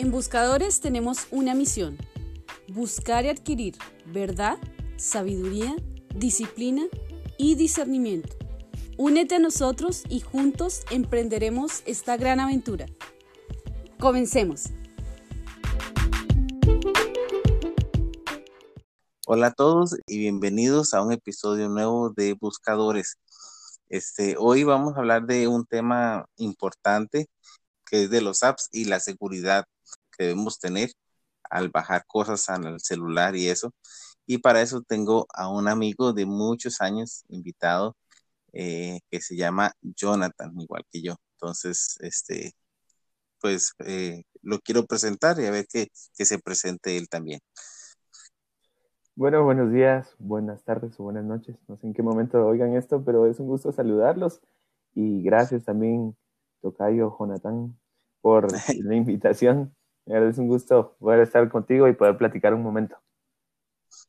[0.00, 1.98] En Buscadores tenemos una misión,
[2.68, 3.76] buscar y adquirir
[4.06, 4.56] verdad,
[4.96, 5.76] sabiduría,
[6.14, 6.86] disciplina
[7.36, 8.34] y discernimiento.
[8.96, 12.86] Únete a nosotros y juntos emprenderemos esta gran aventura.
[13.98, 14.70] Comencemos.
[19.26, 23.18] Hola a todos y bienvenidos a un episodio nuevo de Buscadores.
[23.90, 27.28] Este, hoy vamos a hablar de un tema importante
[27.84, 29.66] que es de los apps y la seguridad
[30.24, 30.90] debemos tener
[31.50, 33.74] al bajar cosas al celular y eso.
[34.26, 37.96] Y para eso tengo a un amigo de muchos años invitado
[38.52, 41.16] eh, que se llama Jonathan, igual que yo.
[41.34, 42.52] Entonces, este,
[43.40, 47.40] pues eh, lo quiero presentar y a ver que, que se presente él también.
[49.16, 51.56] Bueno, buenos días, buenas tardes o buenas noches.
[51.68, 54.40] No sé en qué momento oigan esto, pero es un gusto saludarlos.
[54.94, 56.16] Y gracias también,
[56.62, 57.78] Tocayo Jonathan,
[58.20, 58.48] por
[58.84, 59.74] la invitación.
[60.10, 62.96] Es un gusto poder estar contigo y poder platicar un momento.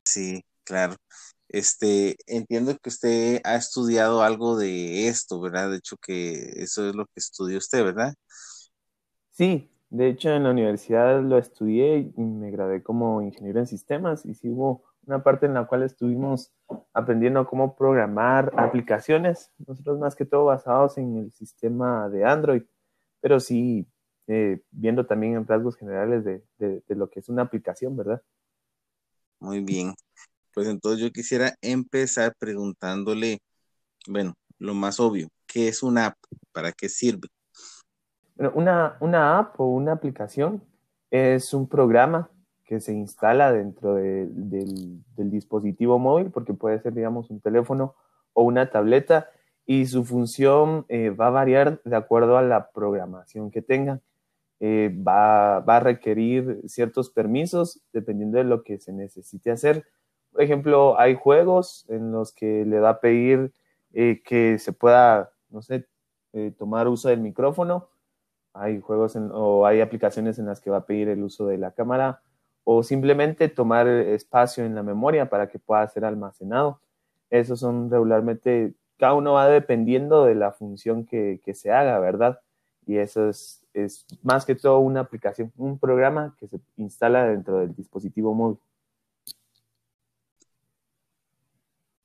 [0.03, 0.95] Sí, claro.
[1.47, 5.69] Este, entiendo que usted ha estudiado algo de esto, ¿verdad?
[5.69, 8.13] De hecho, que eso es lo que estudió usted, ¿verdad?
[9.31, 14.25] Sí, de hecho en la universidad lo estudié y me gradué como ingeniero en sistemas
[14.25, 16.53] y sí hubo una parte en la cual estuvimos
[16.93, 22.63] aprendiendo cómo programar aplicaciones, nosotros más que todo basados en el sistema de Android,
[23.19, 23.90] pero sí
[24.31, 28.21] eh, viendo también en rasgos generales de, de, lo que es una aplicación, ¿verdad?
[29.41, 29.93] Muy bien,
[30.53, 33.39] pues entonces yo quisiera empezar preguntándole,
[34.07, 36.17] bueno, lo más obvio, ¿qué es una app?
[36.53, 37.27] ¿Para qué sirve?
[38.35, 40.63] Bueno, una, una app o una aplicación
[41.09, 42.29] es un programa
[42.63, 47.95] que se instala dentro del, dispositivo móvil, porque puede ser, digamos, un teléfono
[48.31, 49.29] o una tableta,
[49.65, 54.01] y su función eh, va a variar de acuerdo a la programación que tengan.
[54.63, 59.85] Eh, va, a requerir ciertos permisos dependiendo de lo que se necesite hacer.
[60.31, 63.51] Por ejemplo, hay juegos en los que le va a pedir
[63.93, 65.87] eh, que se pueda, no sé,
[66.57, 67.89] tomar uso del micrófono.
[68.53, 71.71] Hay juegos o hay aplicaciones en las que va a pedir el uso de la
[71.71, 72.21] cámara
[72.63, 76.79] o simplemente tomar espacio en la memoria para que pueda ser almacenado.
[77.29, 82.41] Esos son regularmente, cada uno va dependiendo de la función que, se haga, ¿verdad?
[82.85, 87.59] Y eso es, es, más que todo una aplicación, un programa que se instala dentro
[87.59, 88.59] del dispositivo móvil.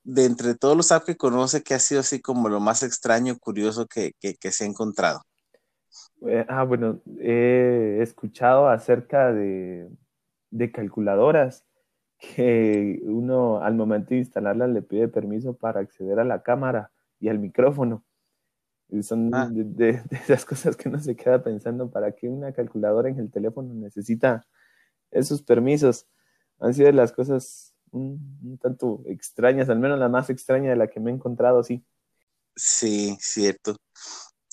[0.04, 3.36] De entre todos los apps que conoce, ¿qué ha sido así como lo más extraño,
[3.38, 5.22] curioso que, que se ha encontrado?
[6.26, 9.88] Eh, ah, bueno, he escuchado acerca de,
[10.50, 11.64] de calculadoras
[12.18, 17.28] que uno al momento de instalarlas le pide permiso para acceder a la cámara y
[17.28, 18.04] al micrófono.
[19.02, 19.48] Son ah.
[19.50, 23.74] de, esas cosas que uno se queda pensando, ¿para qué una calculadora en el teléfono
[23.74, 24.46] necesita
[25.10, 26.06] esos permisos?
[26.60, 31.00] Han sido las cosas un, tanto extrañas, al menos la más extraña de la que
[31.00, 31.84] me he encontrado, sí.
[32.54, 33.76] Sí, cierto.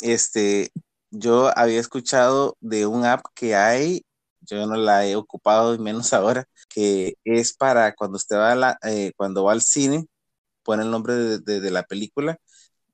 [0.01, 0.71] Este,
[1.11, 4.03] yo había escuchado de un app que hay
[4.45, 8.77] yo no la he ocupado y menos ahora, que es para cuando usted va, la,
[8.83, 10.05] eh, cuando va al cine,
[10.63, 12.37] pone el nombre de, la película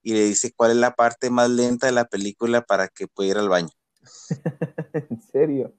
[0.01, 3.31] y le dice cuál es la parte más lenta de la película para que pueda
[3.31, 3.69] ir al baño.
[4.93, 5.73] ¿En serio?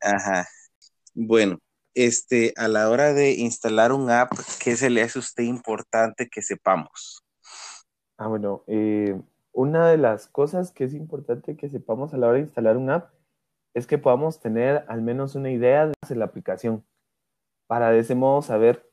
[0.00, 0.46] Ajá.
[1.14, 1.58] Bueno,
[1.94, 6.28] este, a la hora de instalar un app, ¿qué se le hace a usted importante
[6.28, 7.24] que sepamos?
[8.16, 9.20] Ah, bueno, eh,
[9.52, 12.90] una de las cosas que es importante que sepamos a la hora de instalar un
[12.90, 13.12] app
[13.74, 16.84] es que podamos tener al menos una idea de la aplicación
[17.66, 18.90] para de ese modo saber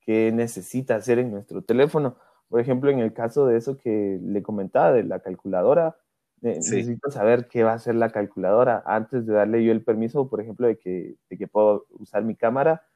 [0.00, 2.16] qué necesita hacer en nuestro teléfono.
[2.54, 5.96] Por ejemplo, en el caso de eso que le comentaba de la calculadora,
[6.40, 10.40] necesito saber qué va a hacer la calculadora antes de darle yo el permiso, por
[10.40, 12.86] ejemplo, de que, de que puedo usar mi cámara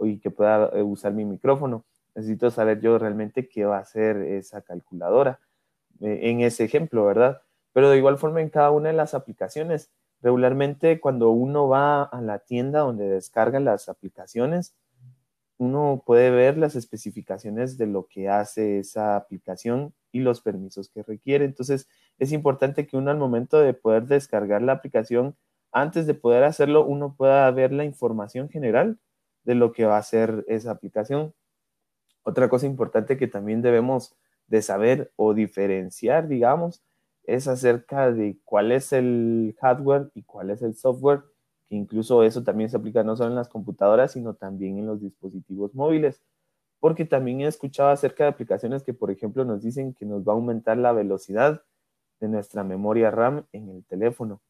[0.00, 1.86] y que pueda eh, usar mi micrófono.
[2.14, 5.40] Necesito saber yo realmente qué va a hacer esa calculadora
[6.02, 7.40] eh, en ese ejemplo, ¿verdad?
[7.72, 9.90] Pero de igual forma en cada una de las aplicaciones
[10.22, 14.74] Regularmente cuando uno va a la tienda donde descarga las aplicaciones,
[15.60, 21.02] uno puede ver las especificaciones de lo que hace esa aplicación y los permisos que
[21.02, 21.44] requiere.
[21.44, 21.86] Entonces,
[22.18, 25.36] es importante que uno al momento de poder descargar la aplicación,
[25.70, 28.98] antes de poder hacerlo, uno pueda ver la información general
[29.44, 31.34] de lo que va a hacer esa aplicación.
[32.22, 34.16] Otra cosa importante que también debemos
[34.46, 36.82] de saber o diferenciar, digamos,
[37.24, 41.20] es acerca de cuál es el hardware y cuál es el software,
[41.70, 45.74] incluso eso también se aplica no solo en las computadoras, sino también en los dispositivos
[45.74, 46.22] móviles.
[46.80, 50.32] Porque también he escuchado acerca de aplicaciones que, por ejemplo, nos dicen que nos va
[50.32, 51.62] a aumentar la velocidad
[52.20, 54.42] de nuestra memoria RAM en el teléfono.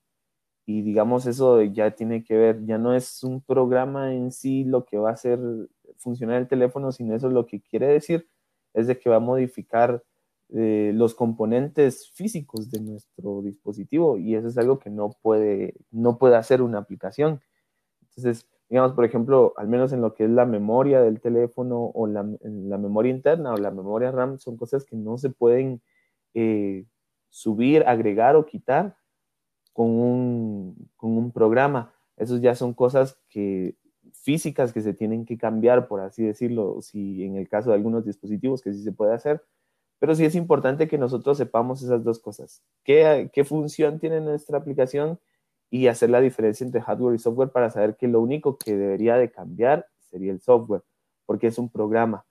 [0.67, 4.85] y digamos eso ya tiene que ver, ya no es un programa en sí lo
[4.85, 5.41] que va a hacer
[5.97, 8.29] funcionar el teléfono, sino eso lo que quiere decir
[8.75, 10.03] es de que va a modificar
[10.53, 16.19] eh, los componentes físicos de nuestro dispositivo y eso es algo que no puede, no
[16.19, 17.41] puede hacer una aplicación.
[18.03, 22.07] Entonces, digamos, por ejemplo, al menos en lo que es la memoria del teléfono o
[22.07, 25.83] la, la memoria interna o la memoria RAM, son cosas que no se pueden
[26.35, 26.85] eh,
[27.29, 28.97] subir, agregar o quitar
[29.73, 31.95] con un, con un programa.
[32.17, 33.77] Esos ya son cosas que
[34.13, 38.05] físicas que se tienen que cambiar, por así decirlo, si en el caso de algunos
[38.05, 39.43] dispositivos que sí se puede hacer,
[40.01, 42.63] pero sí es importante que nosotros sepamos esas dos cosas.
[42.83, 45.21] ¿Qué, función tiene nuestra aplicación?
[45.73, 49.17] Y hacer la diferencia entre hardware y software para saber que lo único que debería
[49.17, 50.83] de cambiar sería el software,
[51.27, 52.25] porque es un programa.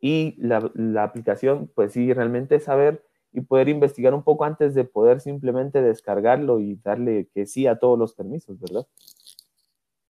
[0.00, 4.84] Y la, la aplicación, pues sí, realmente saber y poder investigar un poco antes de
[4.84, 8.86] poder simplemente descargarlo y darle que sí a todos los permisos, ¿verdad?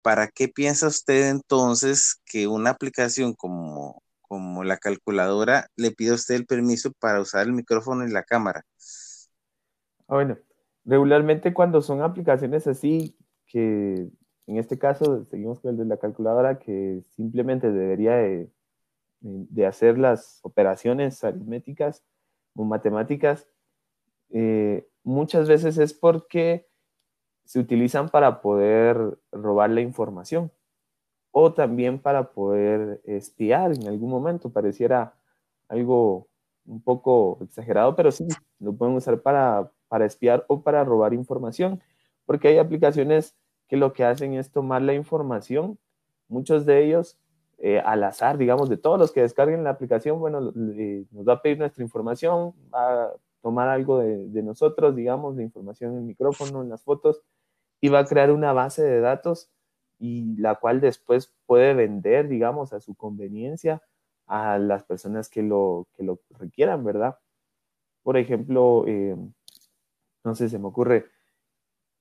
[0.03, 4.02] ¿Para qué piensa usted entonces que una aplicación como,
[4.33, 8.23] como la calculadora le pide a usted el permiso para usar el micrófono y la
[8.23, 8.65] cámara?
[10.09, 10.39] Ah, bueno,
[10.87, 13.15] regularmente cuando son aplicaciones así,
[13.45, 14.09] que
[14.47, 18.51] en este caso seguimos con el de la calculadora, que simplemente debería de,
[19.21, 22.03] de hacer las operaciones aritméticas,
[22.55, 23.47] o matemáticas,
[24.31, 26.71] eh, muchas veces es porque
[27.45, 28.97] se utilizan para poder
[29.31, 30.51] robar la información
[31.33, 34.51] o también para poder espiar en algún momento.
[34.51, 35.15] Pareciera
[35.69, 36.29] algo
[36.65, 38.29] un poco exagerado, pero sí,
[38.61, 41.81] lo pueden usar para, para espiar o para robar información,
[42.25, 43.35] porque hay aplicaciones
[43.67, 45.79] que lo que hacen es tomar la información,
[46.29, 47.19] muchos de ellos
[47.59, 51.43] eh, al azar, digamos, de todos los que descarguen la aplicación, bueno, nos va a
[51.43, 56.63] pedir nuestra información, va a tomar algo de, nosotros, digamos, de información en el micrófono,
[56.63, 57.23] en las fotos,
[57.81, 59.49] y va a crear una base de datos
[60.03, 63.83] y la cual después puede vender, digamos, a su conveniencia
[64.27, 67.19] a las personas que lo, que lo requieran, ¿verdad?
[68.03, 69.17] Por ejemplo, eh,
[70.25, 71.07] no sé, se me ocurre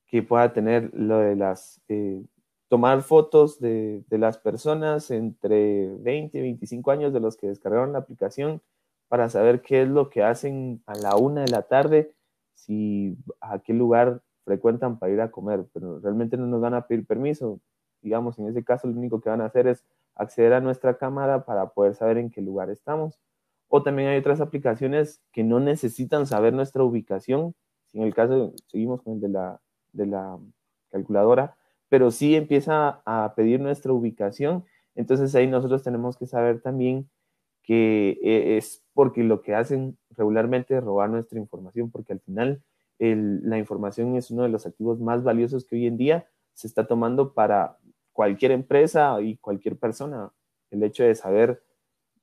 [0.07, 2.23] que pueda tener lo de las eh,
[2.69, 7.99] tomar fotos de, las personas entre 20 y 25 años de los que descargaron la
[7.99, 8.63] aplicación
[9.09, 12.15] para saber qué es lo que hacen a la una de la tarde,
[12.55, 16.87] si a qué lugar frecuentan para ir a comer, pero realmente no nos van a
[16.87, 17.59] pedir permiso.
[18.01, 19.83] Digamos, en ese caso lo único que van a hacer es
[20.15, 23.19] acceder a nuestra cámara para poder saber en qué lugar estamos.
[23.67, 27.55] O también hay otras aplicaciones que no necesitan saber nuestra ubicación.
[27.85, 29.61] Si en el caso, seguimos con el de la,
[29.93, 30.37] de la
[30.89, 31.55] calculadora,
[31.89, 34.65] pero sí empieza a pedir nuestra ubicación.
[34.95, 37.09] Entonces ahí nosotros tenemos que saber también
[37.63, 42.61] que eh, es porque lo que hacen regularmente es robar nuestra información, porque al final
[42.99, 46.85] la información es uno de los activos más valiosos que hoy en día se está
[46.85, 47.77] tomando para
[48.13, 50.31] cualquier empresa y cualquier persona.
[50.69, 51.63] El hecho de saber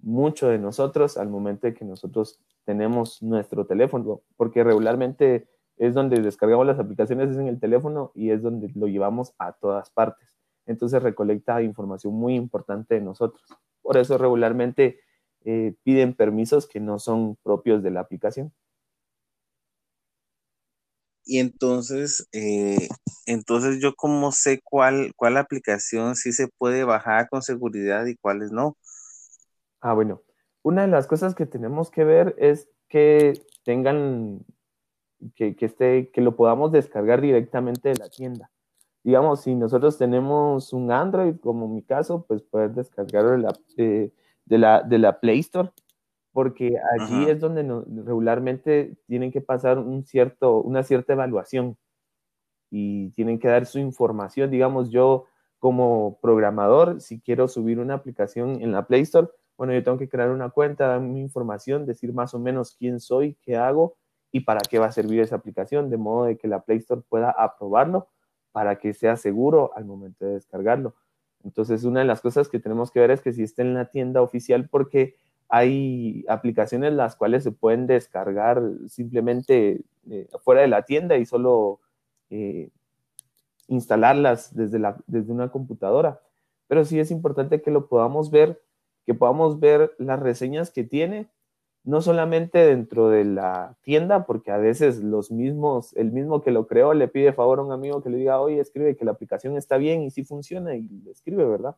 [0.00, 6.20] mucho de nosotros al momento de que nosotros tenemos nuestro teléfono, porque regularmente es donde
[6.20, 10.37] descargamos las aplicaciones, es en el teléfono y es donde lo llevamos a todas partes.
[10.67, 13.43] Entonces recolecta información muy importante de nosotros.
[13.81, 15.00] Por eso regularmente
[15.44, 18.52] eh, piden permisos que no son propios de la aplicación.
[21.28, 22.88] Y entonces, eh,
[23.26, 28.50] entonces yo cómo sé cuál, cuál aplicación sí se puede bajar con seguridad y cuáles
[28.50, 28.78] no.
[29.82, 30.23] Ah, bueno.
[30.62, 34.40] Una de las cosas que tenemos que ver es que tengan
[35.35, 38.50] que, que, esté, que lo podamos descargar directamente de la tienda.
[39.04, 44.58] Digamos, si nosotros tenemos un Android, como mi caso, pues poder descargarlo de la, de,
[44.58, 45.70] la, de la Play Store,
[46.38, 47.64] porque allí es donde
[48.04, 51.76] regularmente tienen que pasar un cierto, una cierta evaluación
[52.71, 54.49] y tienen que dar su información.
[54.49, 55.25] Digamos, yo
[55.59, 59.26] como programador, si quiero subir una aplicación en la Play Store,
[59.57, 63.00] bueno, yo tengo que crear una cuenta, dar mi información, decir más o menos quién
[63.00, 63.97] soy, qué hago
[64.30, 67.02] y para qué va a servir esa aplicación, de modo de que la Play Store
[67.09, 68.11] pueda aprobarlo
[68.52, 70.95] para que sea seguro al momento de descargarlo.
[71.42, 73.87] Entonces, una de las cosas que tenemos que ver es que si está en la
[73.87, 75.16] tienda oficial, porque
[75.49, 81.81] hay aplicaciones las cuales se pueden descargar simplemente eh, fuera de la tienda y solo
[82.31, 82.71] eh,
[83.67, 86.21] instalarlas desde, la, desde una computadora.
[86.67, 88.61] Pero sí es importante que lo podamos ver,
[89.07, 91.31] que podamos ver las reseñas que tiene
[91.85, 96.67] no solamente dentro de la tienda, porque a veces los mismos, el mismo que lo
[96.67, 99.57] creó le pide favor a un amigo que le diga, oye, escribe que la aplicación
[99.57, 101.76] está bien y sí funciona y le escribe, ¿verdad?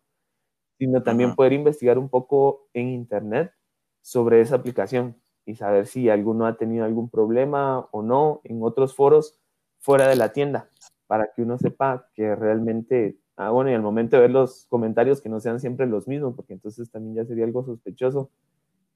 [0.78, 3.52] Sino también poder investigar un poco en internet
[4.02, 8.94] sobre esa aplicación y saber si alguno ha tenido algún problema o no en otros
[8.94, 9.38] foros
[9.78, 10.68] fuera de la tienda,
[11.06, 15.20] para que uno sepa que realmente, ah, bueno, y al momento de ver los comentarios
[15.20, 18.30] que no sean siempre los mismos, porque entonces también ya sería algo sospechoso,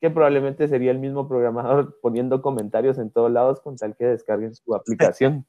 [0.01, 4.55] que probablemente sería el mismo programador poniendo comentarios en todos lados con tal que descarguen
[4.55, 5.47] su aplicación.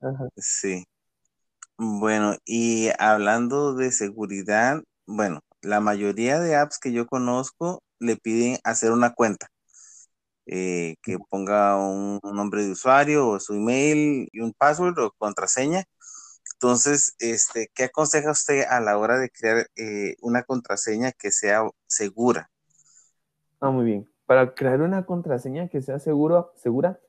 [0.36, 0.84] Sí.
[1.78, 8.58] Bueno, y hablando de seguridad, bueno, la mayoría de apps que yo conozco le piden
[8.64, 9.48] hacer una cuenta.
[10.48, 15.84] Eh, que ponga un, nombre de usuario o su email y un password o contraseña.
[16.54, 21.68] Entonces, este, ¿qué aconseja usted a la hora de crear eh, una contraseña que sea
[21.86, 22.48] segura?
[23.60, 24.08] Ah, muy bien.
[24.24, 27.00] Para crear una contraseña que sea seguro, segura,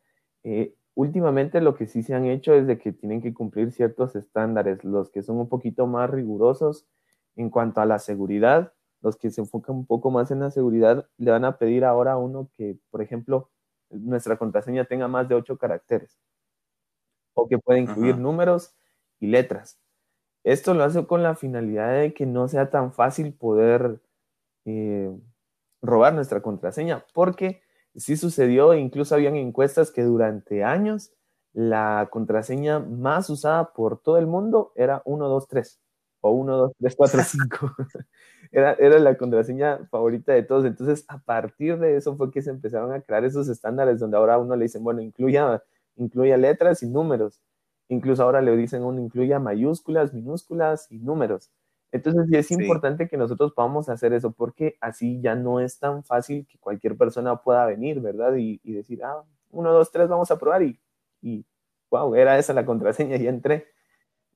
[0.44, 4.16] eh, últimamente lo que sí se han hecho es de que tienen que cumplir ciertos
[4.16, 6.88] estándares, los que son un poquito más rigurosos
[7.36, 8.74] en cuanto a la seguridad
[9.08, 12.14] los que se enfocan un poco más en la seguridad, le van a pedir ahora
[12.14, 13.50] a uno que, por ejemplo,
[13.90, 16.20] nuestra contraseña tenga más de ocho caracteres.
[17.34, 18.76] O que pueda incluir números
[19.20, 19.80] y letras.
[20.44, 24.02] Esto lo hace con la finalidad de que no sea tan fácil poder
[24.66, 25.12] eh,
[25.82, 27.62] robar nuestra contraseña, porque
[27.96, 31.14] sí sucedió, incluso habían encuestas que durante años
[31.54, 35.80] la contraseña más usada por todo el mundo era 123
[36.28, 37.76] o 1, 2, 3, 4, 5
[38.52, 40.66] era, era la contraseña favorita de todos.
[40.66, 44.36] Entonces, a partir de eso fue que se empezaron a crear esos estándares donde ahora
[44.36, 45.64] a uno le dicen, bueno, incluya,
[45.96, 47.42] incluya letras y números.
[47.90, 51.52] Incluso ahora le dicen uno incluya mayúsculas, minúsculas y números.
[51.92, 56.04] Entonces, sí es importante que nosotros podamos hacer eso porque así ya no es tan
[56.04, 58.36] fácil que cualquier persona pueda venir, ¿verdad?
[58.36, 60.80] Y, y decir, ah, uno, dos, tres, vamos a probar y,
[61.22, 61.46] y,
[61.90, 63.68] wow, era esa la contraseña y entré.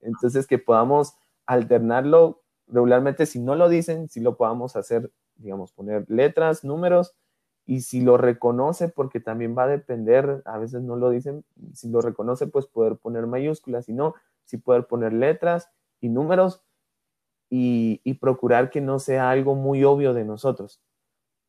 [0.00, 1.14] Entonces, que podamos
[1.52, 7.14] alternarlo regularmente si no lo dicen, si lo podamos hacer, digamos, poner letras, números,
[7.64, 11.44] y si lo reconoce, porque también va a depender, a veces no lo dicen,
[11.74, 16.62] si lo reconoce, pues poder poner mayúsculas, si no, si poder poner letras y números
[17.48, 20.80] y, y procurar que no sea algo muy obvio de nosotros.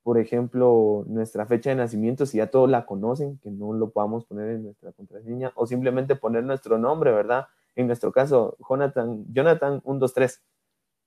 [0.03, 4.25] Por ejemplo, nuestra fecha de nacimiento, si ya todos la conocen, que no lo podamos
[4.25, 7.48] poner en nuestra contraseña, o simplemente poner nuestro nombre, ¿verdad?
[7.75, 10.42] En nuestro caso, Jonathan, Jonathan 123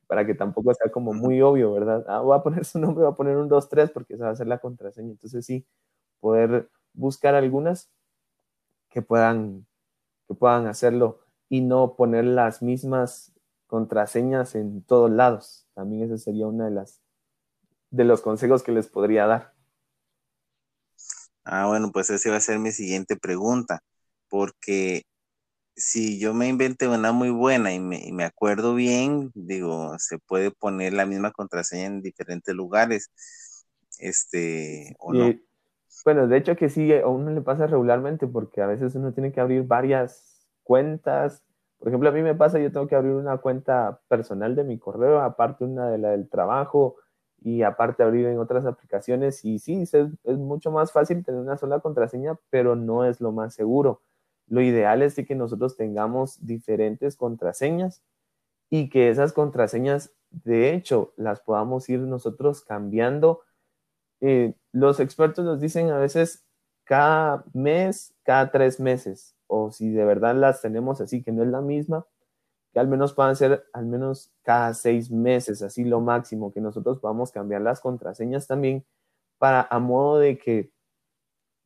[0.06, 2.04] para que tampoco sea como muy obvio, ¿verdad?
[2.08, 4.30] Ah, voy a poner su nombre, voy a poner un 2, 3 porque esa va
[4.30, 5.10] a ser la contraseña.
[5.10, 5.66] Entonces sí,
[6.20, 7.90] poder buscar algunas
[8.88, 9.66] que puedan,
[10.28, 13.32] que puedan hacerlo y no poner las mismas
[13.66, 15.66] contraseñas en todos lados.
[15.74, 17.02] También ese sería una de las
[17.90, 19.54] de los consejos que les podría dar.
[21.44, 23.80] Ah, bueno, pues esa va a ser mi siguiente pregunta,
[24.28, 25.04] porque
[25.76, 30.94] si yo me inventé una muy buena y me, acuerdo bien, digo, se puede poner
[30.94, 33.10] la misma contraseña en diferentes lugares,
[33.98, 35.34] este, o no.
[36.04, 39.32] Bueno, de hecho que sí, a uno le pasa regularmente porque a veces uno tiene
[39.32, 41.42] que abrir varias cuentas.
[41.78, 44.78] Por ejemplo, a mí me pasa, yo tengo que abrir una cuenta personal de mi
[44.78, 46.96] correo, aparte una de la del trabajo
[47.42, 49.44] y aparte abrir en otras aplicaciones.
[49.44, 53.54] Y sí, es mucho más fácil tener una sola contraseña, pero no es lo más
[53.54, 54.00] seguro
[54.48, 58.02] lo ideal es que nosotros tengamos diferentes contraseñas
[58.70, 63.42] y que esas contraseñas, de hecho, las podamos ir nosotros cambiando.
[64.20, 66.44] Eh, los expertos nos dicen a veces
[66.84, 71.48] cada mes, cada tres meses, o si de verdad las tenemos así, que no es
[71.48, 72.06] la misma,
[72.72, 76.98] que al menos puedan ser al menos cada seis meses, así lo máximo, que nosotros
[77.00, 78.84] podamos cambiar las contraseñas también
[79.38, 80.70] para a modo de que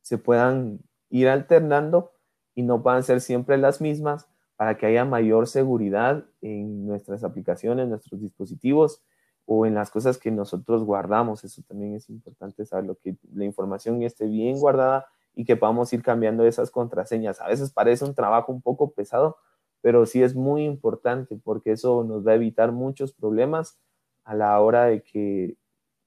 [0.01, 2.13] se puedan ir alternando
[2.55, 7.87] y no puedan ser siempre las mismas para que haya mayor seguridad en nuestras aplicaciones,
[7.87, 9.01] nuestros dispositivos
[9.45, 11.43] o en las cosas que nosotros guardamos.
[11.43, 16.03] Eso también es importante saberlo, que la información esté bien guardada y que podamos ir
[16.03, 17.41] cambiando esas contraseñas.
[17.41, 19.37] A veces parece un trabajo un poco pesado,
[19.81, 23.79] pero sí es muy importante porque eso nos va a evitar muchos problemas
[24.23, 25.57] a la hora de que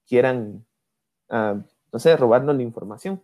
[0.06, 0.64] quieran,
[1.28, 1.56] ah,
[1.92, 3.22] no sé, robarnos la información.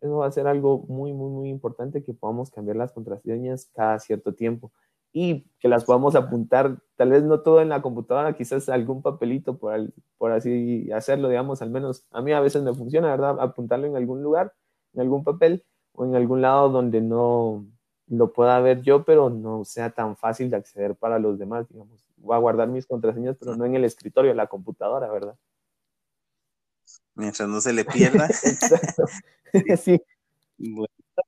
[0.00, 3.98] Eso va a ser algo muy, muy, muy importante que podamos cambiar las contraseñas cada
[3.98, 4.72] cierto tiempo
[5.12, 9.58] y que las podamos apuntar, tal vez no todo en la computadora, quizás algún papelito
[9.58, 13.40] por, por así hacerlo, digamos, al menos a mí a veces me funciona, ¿verdad?
[13.40, 14.52] Apuntarlo en algún lugar,
[14.92, 17.66] en algún papel o en algún lado donde no
[18.06, 22.04] lo pueda ver yo, pero no sea tan fácil de acceder para los demás, digamos.
[22.16, 25.36] Voy a guardar mis contraseñas, pero no en el escritorio, en la computadora, ¿verdad?
[27.18, 28.28] Mientras no se le pierda.
[29.84, 30.00] sí.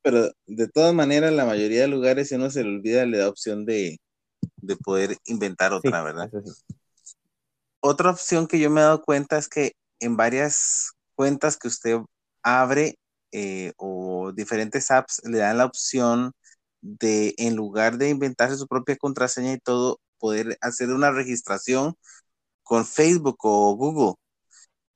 [0.03, 3.29] pero de todas maneras, la mayoría de lugares, si uno se le olvida, le da
[3.29, 3.99] opción de,
[4.85, 6.31] poder inventar otra, ¿verdad?
[7.81, 11.99] Otra opción que yo me he dado cuenta es que en varias cuentas que usted
[12.43, 12.97] abre
[13.33, 16.33] eh, o diferentes apps le dan la opción
[16.81, 21.95] de, en lugar de inventarse su propia contraseña y todo, poder hacer una registración
[22.63, 24.15] con Facebook o Google.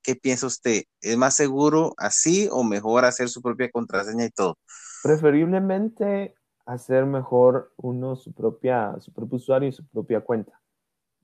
[0.04, 0.82] ¿Qué piensa usted?
[1.00, 4.58] ¿Es más seguro así o mejor hacer su propia contraseña y todo?
[5.02, 6.34] Preferiblemente
[6.66, 10.60] hacer mejor uno su propia, su propio usuario y su propia cuenta,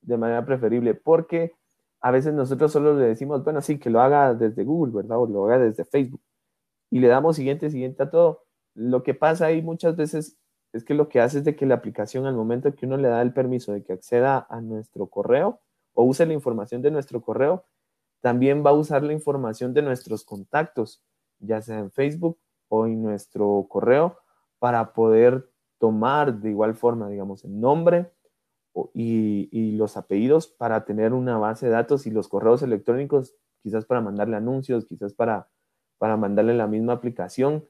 [0.00, 1.52] de manera preferible, porque
[2.00, 5.18] a veces nosotros solo le decimos, bueno, sí, que lo haga desde Google, ¿verdad?
[5.18, 6.22] O lo haga desde Facebook.
[6.90, 8.44] Y le damos siguiente, siguiente a todo.
[8.74, 10.38] Lo que pasa ahí muchas veces
[10.72, 13.08] es que lo que hace es de que la aplicación, al momento que uno le
[13.08, 15.60] da el permiso de que acceda a nuestro correo
[15.92, 17.64] o use la información de nuestro correo,
[18.20, 21.02] también va a usar la información de nuestros contactos,
[21.38, 24.18] ya sea en Facebook o en nuestro correo,
[24.58, 28.12] para poder tomar de igual forma, digamos, el nombre
[28.94, 34.00] y, los apellidos para tener una base de datos y los correos electrónicos, quizás para
[34.00, 35.48] mandarle anuncios, quizás para,
[35.98, 37.66] para mandarle la misma aplicación.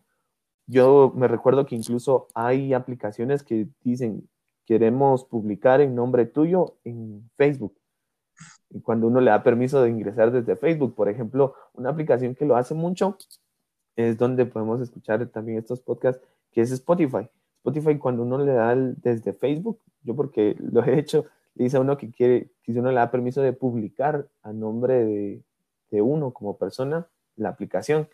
[0.66, 4.28] Yo me recuerdo que incluso hay aplicaciones que dicen,
[4.66, 7.79] queremos publicar en nombre tuyo en Facebook.
[8.82, 12.56] Cuando uno le da permiso de ingresar desde Facebook, por ejemplo, una aplicación que lo
[12.56, 13.16] hace mucho
[13.96, 16.22] es donde podemos escuchar también estos podcasts,
[16.52, 17.28] que es Spotify.
[17.58, 21.80] Spotify cuando uno le da desde Facebook, yo porque lo he hecho, le dice a
[21.80, 25.42] uno que quiere, que si uno le da permiso de publicar a nombre de,
[25.90, 28.08] de uno como persona la aplicación.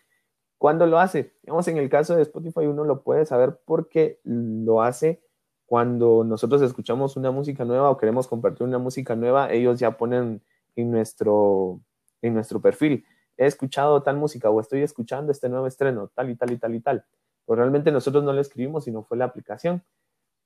[0.57, 1.33] ¿Cuándo lo hace?
[1.43, 5.21] Digamos, en el caso de Spotify uno lo puede saber porque lo hace
[5.67, 10.41] cuando nosotros escuchamos una música nueva o queremos compartir una música nueva, ellos ya ponen
[10.77, 11.81] en nuestro,
[12.21, 13.05] en nuestro perfil,
[13.35, 16.73] he escuchado tal música o estoy escuchando este nuevo estreno, tal y tal y tal
[16.73, 17.05] y tal.
[17.45, 19.83] Pues realmente nosotros no lo escribimos, sino fue la aplicación.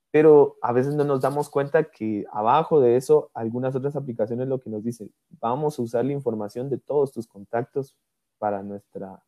[0.09, 4.59] Pero a veces no nos damos cuenta que abajo de eso, algunas otras aplicaciones lo
[4.59, 7.95] que nos dicen, vamos a usar la información de todos tus contactos
[8.39, 9.23] para nuestra,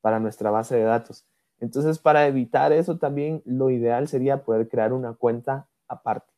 [0.00, 1.24] para nuestra base de datos.
[1.60, 6.32] Entonces, para evitar eso también, lo ideal sería poder crear una cuenta aparte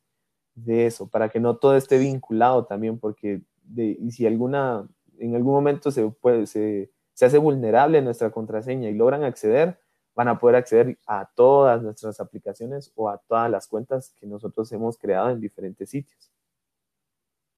[0.55, 3.41] de eso, para que no todo esté vinculado también, porque
[3.75, 4.87] y si alguna,
[5.19, 9.79] en algún momento se, puede, se, se hace vulnerable nuestra contraseña y logran acceder,
[10.15, 14.71] van a poder acceder a todas nuestras aplicaciones o a todas las cuentas que nosotros
[14.71, 16.31] hemos creado en diferentes sitios.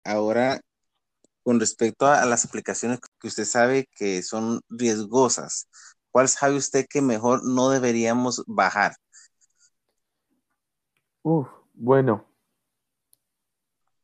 [0.04, 0.60] Ahora,
[1.44, 5.68] con respecto a las aplicaciones que usted sabe que son riesgosas,
[6.12, 8.93] ¿cuál sabe usted que mejor no deberíamos bajar?
[11.24, 12.26] Uf, bueno.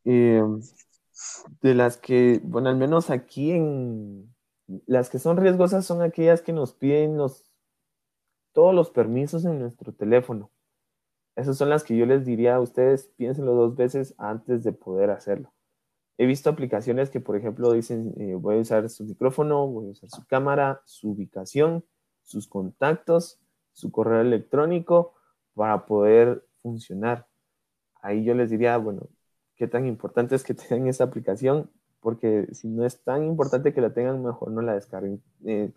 [0.06, 0.42] Eh,
[1.62, 4.34] de las que, bueno, al menos aquí en
[4.86, 7.52] las que son riesgosas son aquellas que nos piden los
[8.54, 10.52] todos los permisos en nuestro teléfono.
[11.36, 15.12] Esas son las que yo les diría a ustedes, piénsenlo dos veces antes de poder
[15.12, 15.54] hacerlo.
[16.18, 19.92] He visto aplicaciones que, por ejemplo, dicen, eh, voy a usar su micrófono, voy a
[19.92, 21.86] usar su cámara, su ubicación,
[22.28, 23.40] sus contactos,
[23.72, 25.14] su correo electrónico
[25.54, 27.26] para poder funcionar.
[28.02, 29.08] Ahí yo les diría, bueno,
[29.56, 33.82] qué tan importante es que tengan esa aplicación, porque si no es tan importante que
[33.82, 35.24] la tengan, mejor no la descarguen.
[35.46, 35.72] Eh,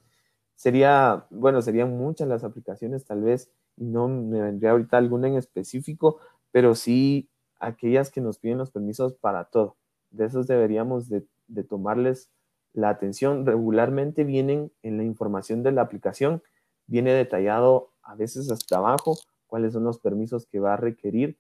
[0.57, 5.37] sería, bueno, serían muchas las aplicaciones tal vez, y no me vendría ahorita alguna en
[5.37, 6.19] específico,
[6.51, 9.77] pero sí aquellas que nos piden los permisos para todo.
[10.11, 12.31] De esos deberíamos de, de tomarles
[12.73, 13.47] la atención.
[13.47, 16.43] Regularmente vienen en la información de la aplicación,
[16.87, 21.39] viene detallado a veces hasta abajo cuáles son los permisos que va a requerir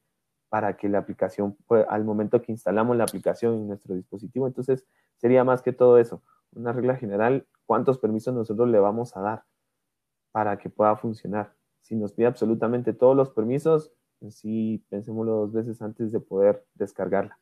[0.48, 1.56] para que la aplicación,
[1.88, 4.46] al momento que instalamos la aplicación en nuestro dispositivo.
[4.48, 4.84] Entonces,
[5.16, 9.44] sería más que todo eso, una regla general, cuántos permisos nosotros le vamos a dar
[10.32, 11.54] para que pueda funcionar.
[11.80, 16.66] Si nos pide absolutamente todos los permisos, pues sí, pensémoslo dos veces antes de poder
[16.74, 17.38] descargarla.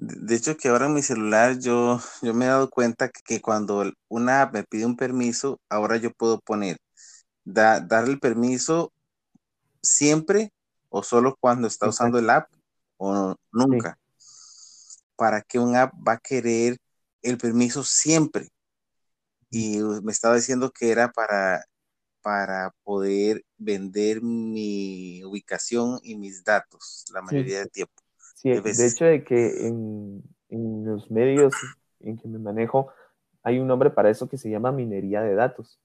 [0.00, 3.92] De hecho, que ahora en mi celular yo, yo me he dado cuenta que cuando
[4.08, 6.78] una app me pide un permiso, ahora yo puedo poner,
[7.44, 8.92] darle el permiso
[9.82, 10.52] siempre
[10.88, 12.50] o solo cuando está usando el app
[12.96, 13.98] o nunca.
[15.16, 16.78] Para que un app va a querer
[17.20, 18.48] el permiso siempre.
[19.50, 21.62] Y me estaba diciendo que era para,
[22.22, 27.99] para poder vender mi ubicación y mis datos la mayoría del tiempo.
[28.40, 31.52] Sí, de, hecho de que en, en los medios
[32.00, 32.88] en que me manejo
[33.42, 35.80] hay un nombre para eso que se llama minería de datos.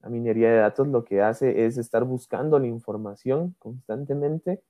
[0.00, 4.62] La minería de datos lo que hace es estar buscando la información constantemente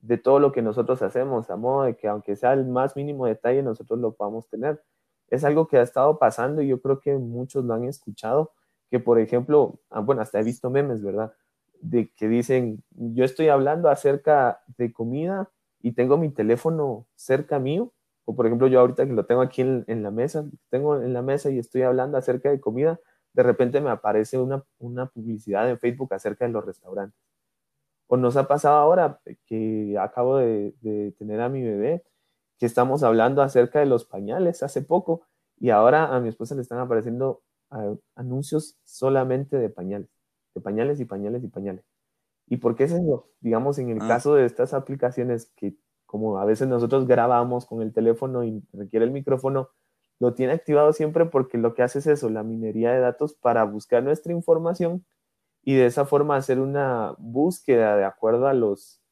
[0.00, 3.26] de todo lo que nosotros hacemos, a modo de que aunque sea el más mínimo
[3.26, 4.82] detalle, nosotros lo podamos tener
[5.30, 8.52] es algo que ha estado pasando y yo creo que muchos lo han escuchado,
[8.90, 11.32] que por ejemplo, ah, bueno, hasta he visto memes, ¿verdad?
[11.80, 17.92] De que dicen, yo estoy hablando acerca de comida y tengo mi teléfono cerca mío,
[18.24, 21.22] o por ejemplo, yo ahorita que lo tengo aquí en, la mesa, tengo en la
[21.22, 23.00] mesa y estoy hablando acerca de comida,
[23.32, 27.18] de repente me aparece una, una publicidad en Facebook acerca de los restaurantes.
[28.06, 32.04] O nos ha pasado ahora que acabo de, tener a mi bebé,
[32.58, 35.22] que estamos hablando acerca de los pañales hace poco
[35.58, 37.42] y ahora a mi esposa le están apareciendo
[38.14, 40.10] anuncios solamente de pañales,
[40.54, 41.84] de pañales y pañales y pañales.
[42.48, 43.28] ¿Y por qué es eso?
[43.40, 44.08] Digamos, en el ah.
[44.08, 49.04] caso de estas aplicaciones que como a veces nosotros grabamos con el teléfono y requiere
[49.04, 49.68] el micrófono,
[50.18, 53.64] lo tiene activado siempre porque lo que hace es eso, la minería de datos para
[53.64, 55.04] buscar nuestra información
[55.62, 59.02] y de esa forma hacer una búsqueda de acuerdo a los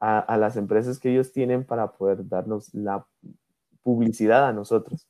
[0.00, 3.06] a, las empresas que ellos tienen para poder darnos la
[3.82, 5.08] publicidad a nosotros.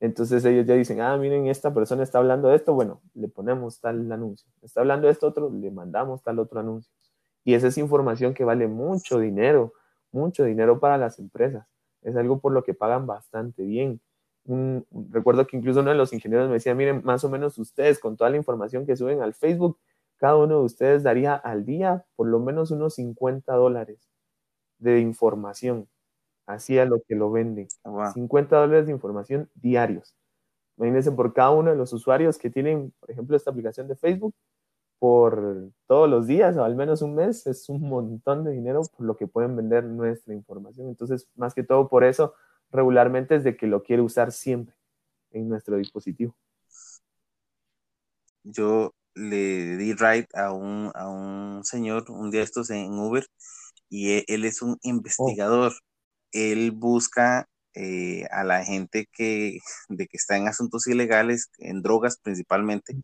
[0.00, 3.80] Entonces ellos ya dicen, ah, miren, esta persona está hablando de esto, bueno, le ponemos
[3.80, 4.50] tal anuncio.
[4.62, 6.92] Está hablando de esto otro, le mandamos tal otro anuncio.
[7.44, 9.74] Y esa es información que vale mucho dinero,
[10.12, 11.66] mucho dinero para las empresas.
[12.02, 14.00] Es algo por lo que pagan bastante bien
[15.10, 18.16] recuerdo que incluso uno de los ingenieros me decía, miren, más o menos ustedes con
[18.16, 19.78] toda la información que suben al Facebook,
[20.16, 24.08] cada uno de ustedes daría al día por lo menos unos 50 dólares
[24.78, 25.88] de información,
[26.46, 27.68] así a lo que lo venden.
[28.12, 30.14] 50 dólares de información diarios.
[30.76, 34.34] Imagínense por cada uno de los usuarios que tienen, por ejemplo, esta aplicación de Facebook,
[34.98, 39.06] por todos los días o al menos un mes, es un montón de dinero por
[39.06, 40.88] lo que pueden vender nuestra información.
[40.88, 42.34] Entonces, más que todo por eso,
[42.70, 44.74] regularmente es de que lo quiere usar siempre
[45.30, 46.34] en nuestro dispositivo.
[48.42, 53.26] Yo le di ride a un, a un señor un día estos en Uber
[53.88, 55.72] y e, él, es un investigador.
[56.32, 62.18] Él busca eh, a la gente que, de que está en asuntos ilegales, en drogas
[62.18, 62.94] principalmente,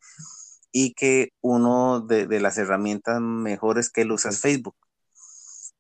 [0.73, 4.77] y que uno de, de las herramientas mejores que él usa es Facebook.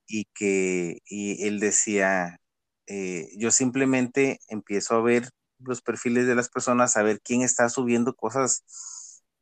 [0.06, 2.40] Y que y él decía,
[2.86, 7.68] eh, yo simplemente empiezo a ver los perfiles de las personas, a ver quién está
[7.68, 8.64] subiendo cosas,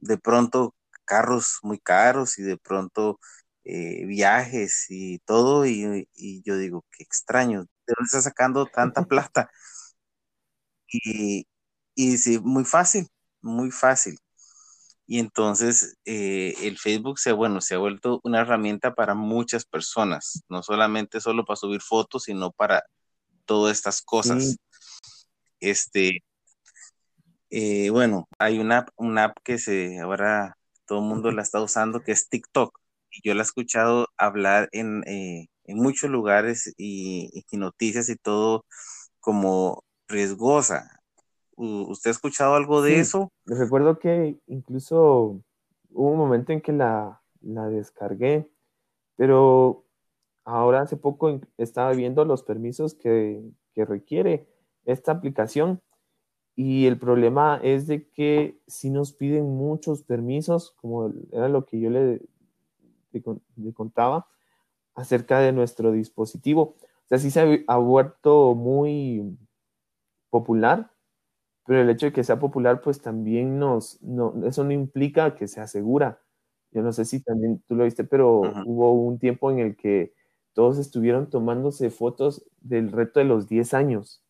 [0.01, 0.75] de pronto
[1.07, 3.19] carros muy caros y de pronto
[3.65, 9.51] eh, viajes y todo, y, yo digo, qué extraño, ¿de dónde está sacando tanta plata?
[10.93, 11.47] Y,
[11.95, 13.09] y sí, muy fácil,
[13.43, 14.19] muy fácil.
[15.09, 20.44] Y entonces eh, el Facebook se, bueno, se ha vuelto una herramienta para muchas personas,
[20.49, 22.85] no solamente solo para subir fotos, sino para
[23.47, 24.59] todas estas cosas.
[25.61, 26.23] Este,
[27.51, 32.03] eh, bueno, hay una, una app que se ahora todo el mundo la está usando,
[32.03, 32.79] que es TikTok.
[33.11, 38.64] Y yo la he escuchado hablar en, eh, en muchos lugares y, noticias y todo
[39.21, 40.98] como riesgosa.
[41.59, 43.33] ¿Usted ha escuchado algo de eso?
[43.44, 45.42] Recuerdo que incluso
[45.90, 48.49] hubo un momento en que la, la descargué,
[49.16, 49.85] pero
[50.44, 53.42] ahora hace poco estaba viendo los permisos que,
[53.77, 54.49] requiere
[54.87, 55.81] esta aplicación
[56.57, 61.79] y el problema es de que si nos piden muchos permisos, como era lo que
[61.79, 62.21] yo le,
[63.12, 64.27] le, contaba
[64.97, 66.75] acerca de nuestro dispositivo.
[67.05, 69.38] O sea, sí se ha, vuelto muy
[70.29, 70.90] popular,
[71.68, 75.46] pero el hecho de que sea popular, pues también nos, no, eso no implica que
[75.46, 76.18] sea segura.
[76.70, 80.14] Yo no sé si también tú lo viste, pero hubo un tiempo en el que
[80.54, 84.24] todos estuvieron tomándose fotos del reto de los 10 años,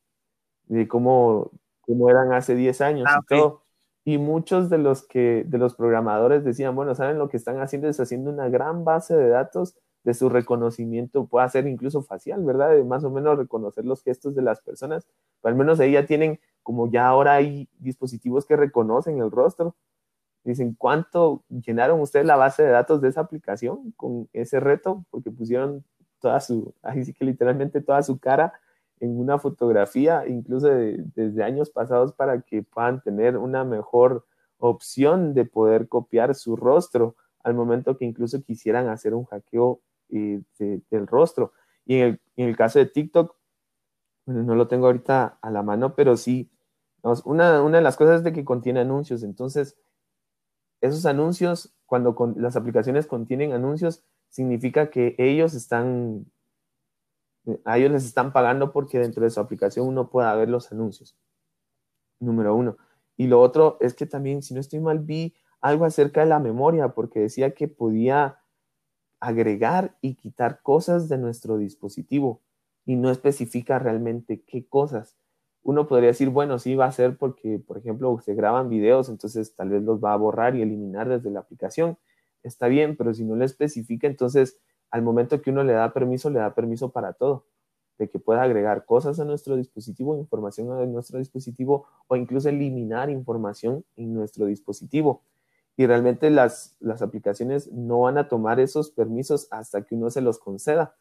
[0.64, 3.62] de cómo, cómo eran hace 10 años ah, y todo.
[4.05, 7.87] Y muchos de los, que, de los programadores decían, bueno, ¿saben lo que están haciendo?
[7.87, 12.71] Es haciendo una gran base de datos de su reconocimiento, puede ser incluso facial, ¿verdad?
[12.71, 15.07] De más o menos reconocer los gestos de las personas.
[15.43, 19.75] Pero al menos ahí ya tienen, como ya ahora hay dispositivos que reconocen el rostro.
[20.45, 25.05] Dicen, ¿cuánto llenaron ustedes la base de datos de esa aplicación con ese reto?
[25.11, 25.85] Porque pusieron
[26.21, 28.55] toda su, ahí sí que literalmente toda su cara
[29.01, 34.25] en una fotografía, incluso desde años pasados, para que puedan tener una mejor
[34.59, 40.42] opción de poder copiar su rostro al momento que incluso quisieran hacer un hackeo eh,
[40.59, 41.53] del rostro.
[41.85, 43.35] Y en el, caso de TikTok,
[44.27, 46.51] no lo tengo ahorita a la mano, pero sí,
[47.25, 49.23] una, una de las cosas es de que contiene anuncios.
[49.23, 49.79] Entonces,
[50.81, 56.27] esos anuncios, cuando las aplicaciones contienen anuncios, significa que ellos están,
[57.64, 61.16] a ellos les están pagando porque dentro de su aplicación uno pueda ver los anuncios.
[62.21, 62.77] Número uno.
[63.16, 66.38] Y lo otro es que también, si no estoy mal, vi algo acerca de la
[66.38, 68.38] memoria, porque decía que podía
[69.21, 72.43] agregar y quitar cosas de nuestro dispositivo
[72.85, 75.17] y no especifica realmente qué cosas.
[75.63, 79.55] Uno podría decir, bueno, sí va a ser porque, por ejemplo, se graban videos, entonces
[79.55, 81.99] tal vez los va a borrar y eliminar desde la aplicación
[82.43, 84.59] está bien, pero si no le especifica, entonces
[84.91, 87.47] al momento que uno le da permiso, le da permiso para todo,
[87.99, 93.11] de que pueda agregar cosas a nuestro dispositivo, información a nuestro dispositivo o incluso eliminar
[93.11, 95.23] información en nuestro dispositivo.
[95.79, 100.21] Y realmente las, las aplicaciones no van a tomar esos permisos hasta que uno se
[100.21, 100.97] los conceda.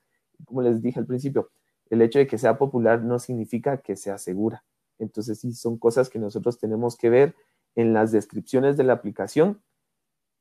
[0.46, 1.50] Como les dije al principio,
[1.90, 4.64] el hecho de que sea popular no significa que sea segura.
[5.00, 7.36] Entonces, sí, son cosas que nosotros tenemos que ver
[7.74, 9.64] en las descripciones de la aplicación,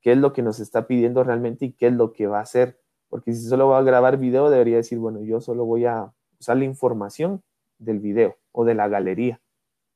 [0.02, 2.42] qué es lo que nos está pidiendo realmente y qué es lo que va a
[2.42, 2.78] hacer.
[3.08, 6.58] Porque si solo va a grabar video, debería decir, bueno, yo solo voy a usar
[6.58, 7.42] la información
[7.78, 9.40] del video o de la galería.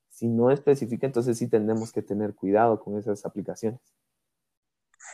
[0.09, 3.81] Si no especifica, entonces sí tenemos que tener cuidado con esas aplicaciones.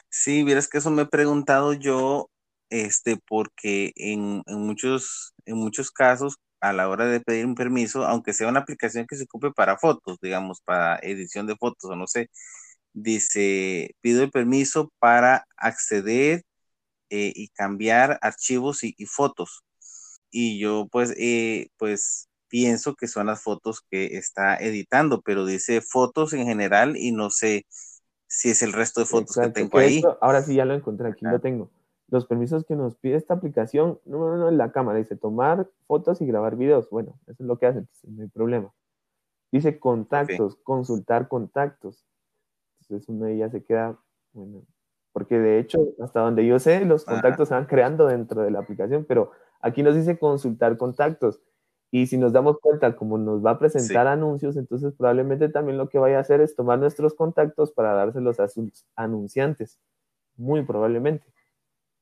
[0.08, 2.30] Sí, vieras que eso me he preguntado yo,
[2.70, 8.32] este, porque en, muchos, en muchos casos, a la hora de pedir un permiso, aunque
[8.32, 12.06] sea una aplicación que se ocupe para fotos, digamos, para edición de fotos o no
[12.06, 12.30] sé,
[12.92, 16.42] dice, pido el permiso para acceder
[17.10, 19.62] eh, y cambiar archivos y, fotos.
[20.30, 25.80] Y yo pues, eh, pues pienso que son las fotos que está editando, pero dice
[25.82, 27.66] fotos en general y no sé
[28.36, 30.02] si es el resto de fotos que tengo ahí.
[30.20, 31.70] ahora sí ya lo encontré, aquí lo tengo.
[32.08, 36.20] Los permisos que nos pide esta aplicación, número uno en la cámara, dice tomar fotos
[36.20, 36.90] y grabar videos.
[36.90, 38.74] Bueno, eso es lo que hace, no hay problema.
[39.50, 42.04] Dice contactos, consultar contactos.
[42.82, 43.98] Entonces uno ya se queda,
[44.34, 44.66] bueno,
[45.12, 48.58] porque de hecho, hasta donde yo sé, los contactos se van creando dentro de la
[48.58, 49.30] aplicación, pero
[49.62, 51.40] aquí nos dice consultar contactos.
[51.96, 55.88] Y si nos damos cuenta, como nos va a presentar anuncios, entonces probablemente también lo
[55.88, 59.80] que vaya a hacer es tomar nuestros contactos para dárselos a sus anunciantes.
[60.36, 61.24] Muy probablemente.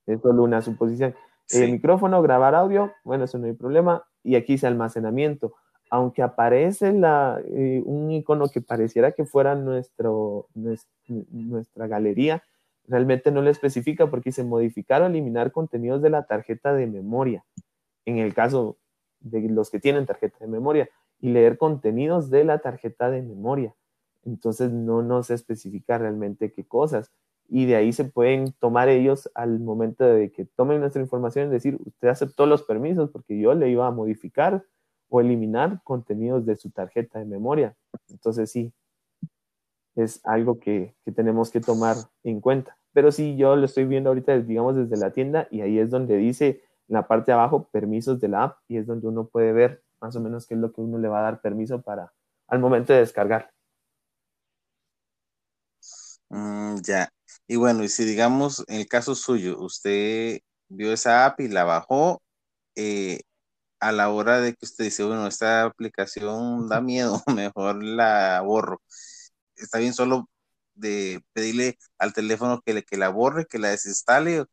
[0.07, 1.14] Es solo una suposición.
[1.48, 4.04] El micrófono, grabar audio, bueno, eso no hay problema.
[4.24, 5.54] Y aquí dice almacenamiento.
[5.90, 10.48] Aunque aparece la, eh, un icono que pareciera que fuera nuestro,
[11.07, 12.42] nuestra galería,
[12.88, 17.44] realmente no lo especifica porque dice modificar o eliminar contenidos de la tarjeta de memoria.
[18.07, 18.76] En el caso
[19.24, 20.88] de los que tienen tarjeta de memoria
[21.20, 23.74] y leer contenidos de la tarjeta de memoria.
[24.24, 27.10] Entonces no nos especifica realmente qué cosas.
[27.48, 31.50] Y de ahí se pueden tomar ellos al momento de que tomen nuestra información y
[31.50, 34.64] decir, usted aceptó los permisos porque yo le iba a modificar
[35.08, 37.76] o eliminar contenidos de su tarjeta de memoria.
[38.08, 38.72] Entonces sí,
[39.94, 42.76] es algo que, que tenemos que tomar en cuenta.
[42.92, 46.16] Pero sí, yo lo estoy viendo ahorita, digamos, desde la tienda y ahí es donde
[46.16, 49.52] dice en la parte de abajo permisos de la app y es donde uno puede
[49.52, 52.12] ver más o menos qué es lo que uno le va a dar permiso para
[52.48, 53.50] al momento de descargar.
[56.28, 57.08] Mm, ya.
[57.46, 61.64] Y bueno, y si digamos en el caso suyo, usted vio esa app y la
[61.64, 62.22] bajó,
[62.76, 63.20] eh,
[63.80, 68.82] a la hora de que usted dice, bueno, esta aplicación da miedo, mejor la borro.
[69.56, 70.28] Está bien solo
[70.74, 74.46] de pedirle al teléfono que, le, que la borre, que la desinstale o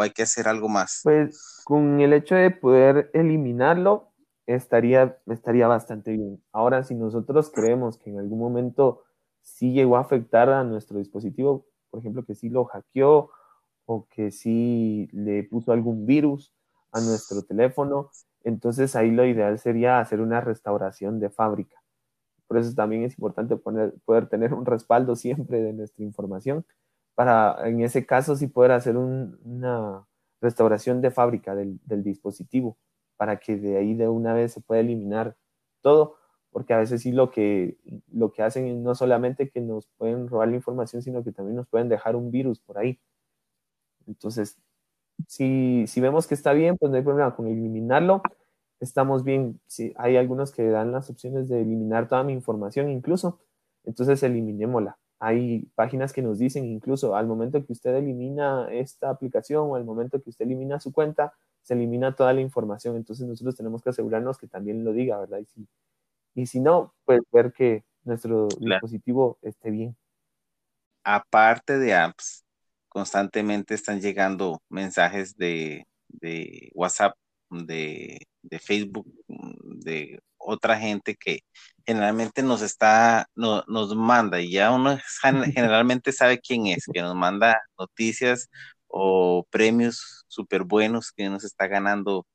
[0.00, 1.00] hay que hacer algo más?
[1.02, 4.12] Pues con el hecho de poder eliminarlo,
[4.46, 6.42] estaría, estaría bastante bien.
[6.52, 9.04] Ahora, si nosotros creemos que en algún momento
[9.42, 13.30] sí llegó a afectar a nuestro dispositivo, por ejemplo, que sí lo hackeó
[13.86, 16.52] o que sí le puso algún virus
[16.92, 18.10] a nuestro teléfono,
[18.42, 21.76] entonces ahí lo ideal sería hacer una restauración de fábrica.
[22.46, 26.64] Por eso también es importante poder tener un respaldo siempre de nuestra información
[27.14, 30.06] para en ese caso sí poder hacer una
[30.40, 32.76] restauración de fábrica del, dispositivo
[33.16, 35.36] para que de ahí de una vez se pueda eliminar
[35.80, 36.16] todo,
[36.50, 37.78] porque a veces sí lo que,
[38.12, 41.56] lo que hacen es no solamente que nos pueden robar la información, sino que también
[41.56, 43.00] nos pueden dejar un virus por ahí.
[44.06, 44.58] Entonces,
[45.28, 48.22] si, si vemos que está bien, pues no hay problema con eliminarlo.
[48.80, 49.60] Estamos bien.
[49.66, 53.40] Si hay algunos que dan las opciones de eliminar toda mi información incluso,
[53.84, 59.70] entonces eliminémosla hay páginas que nos dicen incluso al momento que usted elimina esta aplicación
[59.70, 62.96] o al momento que usted elimina su cuenta, se elimina toda la información.
[62.96, 65.38] Entonces nosotros tenemos que asegurarnos que también lo diga, ¿verdad?
[65.38, 65.68] Y si,
[66.34, 69.96] y si no, pues ver que nuestro dispositivo esté bien.
[71.04, 72.44] Aparte de apps,
[72.88, 77.16] constantemente están llegando mensajes de, de WhatsApp,
[77.50, 81.40] de, de Facebook, de otra gente que
[81.86, 84.98] generalmente nos está, nos manda y ya uno
[85.54, 88.48] generalmente sabe quién es, que nos manda noticias
[88.88, 92.26] o premios súper buenos que nos está ganando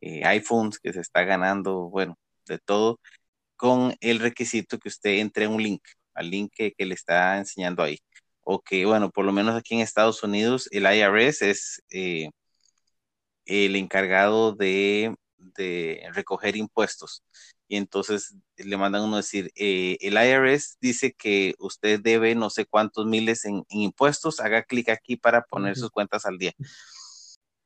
[0.00, 3.00] eh, iPhones, que se está ganando, bueno, de todo,
[3.56, 5.82] con el requisito que usted entre un link,
[6.14, 7.98] al link que, le está enseñando ahí.
[8.42, 12.30] O que, bueno, por lo menos aquí en Estados Unidos, el IRS es eh,
[13.46, 15.14] el encargado de
[15.56, 17.22] de recoger impuestos.
[17.68, 22.66] Y entonces le mandan uno decir, eh, el IRS dice que usted debe no sé
[22.66, 26.52] cuántos miles en, impuestos, haga clic aquí para poner sus cuentas al día.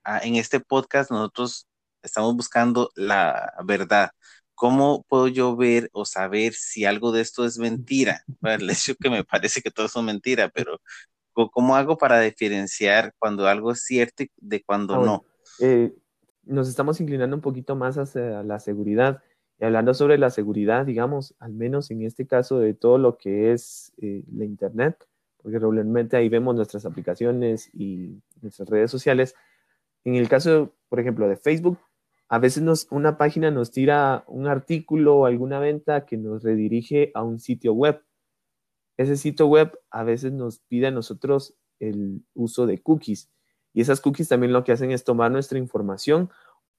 [0.05, 1.67] Ah, en este podcast nosotros
[2.03, 4.11] estamos buscando la verdad.
[4.55, 8.23] ¿Cómo puedo yo ver o saber si algo de esto es mentira?
[8.41, 10.81] Bueno, el hecho que me parece que todo es mentira, pero
[11.53, 15.25] ¿Cómo hago para diferenciar cuando algo es cierto de cuando ah, no?
[15.61, 15.93] Eh,
[16.47, 19.23] nos estamos inclinando un poquito más hacia la seguridad.
[19.59, 23.53] Y hablando sobre la seguridad, digamos, al menos en este caso de todo lo que
[23.53, 25.07] es eh, la Internet,
[25.43, 29.35] porque regularmente ahí vemos nuestras aplicaciones y nuestras redes sociales.
[30.05, 31.79] En el caso, por ejemplo, de Facebook,
[32.29, 37.23] a veces una página nos tira un artículo o alguna venta que nos redirige a
[37.23, 38.03] un sitio web.
[38.97, 43.31] Ese sitio web a veces nos pide a nosotros el uso de cookies.
[43.77, 46.31] Y esas cookies también lo que hacen es tomar nuestra información.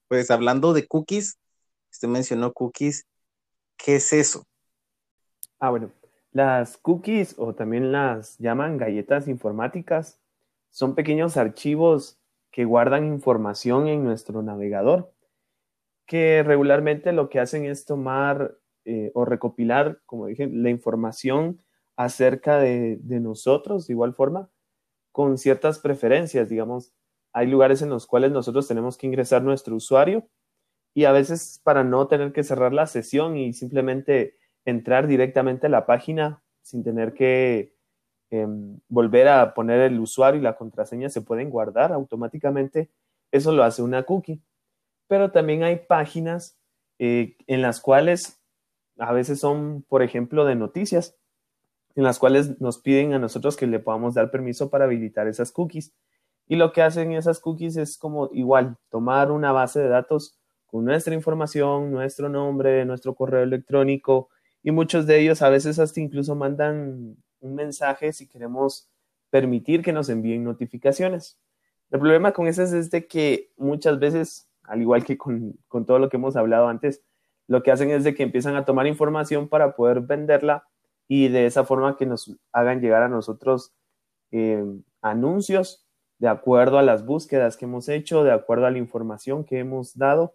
[0.08, 1.38] Pues hablando de cookies,
[1.90, 3.06] usted mencionó cookies.
[3.76, 4.44] ¿Qué es eso?
[5.60, 5.90] Ah, bueno,
[6.32, 10.18] las cookies o también las llaman galletas informáticas
[10.70, 12.18] son pequeños archivos
[12.50, 15.10] que guardan información en nuestro navegador
[16.08, 18.56] que regularmente lo que hacen es tomar
[18.86, 21.62] eh, o recopilar, como dije, la información
[21.96, 24.48] acerca de, nosotros de igual forma,
[25.18, 26.92] con ciertas preferencias, digamos.
[27.32, 30.28] Hay lugares en los cuales nosotros tenemos que ingresar nuestro usuario
[30.94, 35.70] y a veces para no tener que cerrar la sesión y simplemente entrar directamente a
[35.70, 37.74] la página sin tener que
[38.30, 42.88] em, volver a poner el usuario y la contraseña se pueden guardar automáticamente.
[43.32, 44.40] Eso lo hace una cookie
[45.08, 46.56] pero también hay páginas
[47.00, 48.40] eh, en las cuales
[48.98, 51.16] a veces son, por ejemplo, de noticias,
[51.98, 55.50] en las cuales nos piden a nosotros que le podamos dar permiso para habilitar esas
[55.50, 55.92] cookies.
[56.46, 60.84] Y lo que hacen esas cookies es como igual, tomar una base de datos con
[60.84, 64.28] nuestra información, nuestro nombre, nuestro correo electrónico,
[64.62, 68.88] y muchos de ellos a veces hasta incluso mandan un mensaje si queremos
[69.30, 71.36] permitir que nos envíen notificaciones.
[71.90, 76.08] El problema con esas es de que muchas veces al igual que con, todo lo
[76.08, 77.02] que hemos hablado antes,
[77.48, 80.68] lo que hacen es de que empiezan a tomar información para poder venderla
[81.08, 83.74] y de esa forma que nos hagan llegar a nosotros
[84.30, 84.64] eh,
[85.00, 85.86] anuncios
[86.18, 89.96] de acuerdo a las búsquedas que hemos hecho, de acuerdo a la información que hemos
[89.96, 90.34] dado.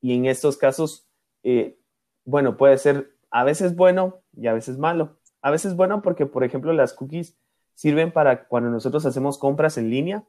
[0.00, 1.08] Y en estos casos,
[1.42, 1.78] eh,
[2.24, 5.18] bueno, puede ser a veces bueno y a veces malo.
[5.42, 7.36] A veces bueno porque, por ejemplo, las cookies
[7.74, 10.24] sirven para cuando nosotros hacemos compras en línea,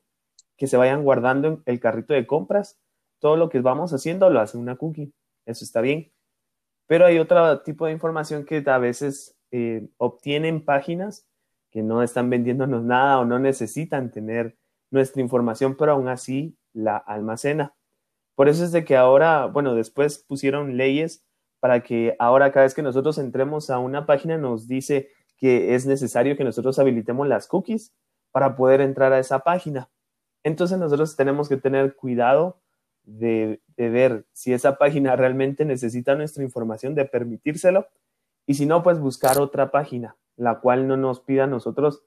[0.57, 2.79] que se vayan guardando en el carrito de compras
[3.19, 5.13] todo lo que vamos haciendo lo hace una cookie.
[5.45, 6.11] Eso está bien.
[6.87, 11.25] Pero hay otro tipo de información que a veces eh, obtienen páginas
[11.71, 14.57] que no están vendiéndonos nada o no necesitan tener
[14.91, 17.73] nuestra información, pero aún así la almacena.
[18.35, 21.23] Por eso es de que ahora, bueno, después pusieron leyes
[21.61, 25.85] para que ahora cada vez que nosotros entremos a una página nos dice que es
[25.85, 27.93] necesario que nosotros habilitemos las cookies
[28.31, 29.89] para poder entrar a esa página.
[30.43, 32.59] Entonces nosotros tenemos que tener cuidado
[33.03, 37.87] de, ver si esa página realmente necesita nuestra información, de permitírselo,
[38.45, 42.03] y si no, pues buscar otra página, la cual no nos pida a nosotros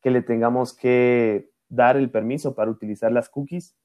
[0.00, 3.76] que le tengamos que dar el permiso para utilizar las cookies,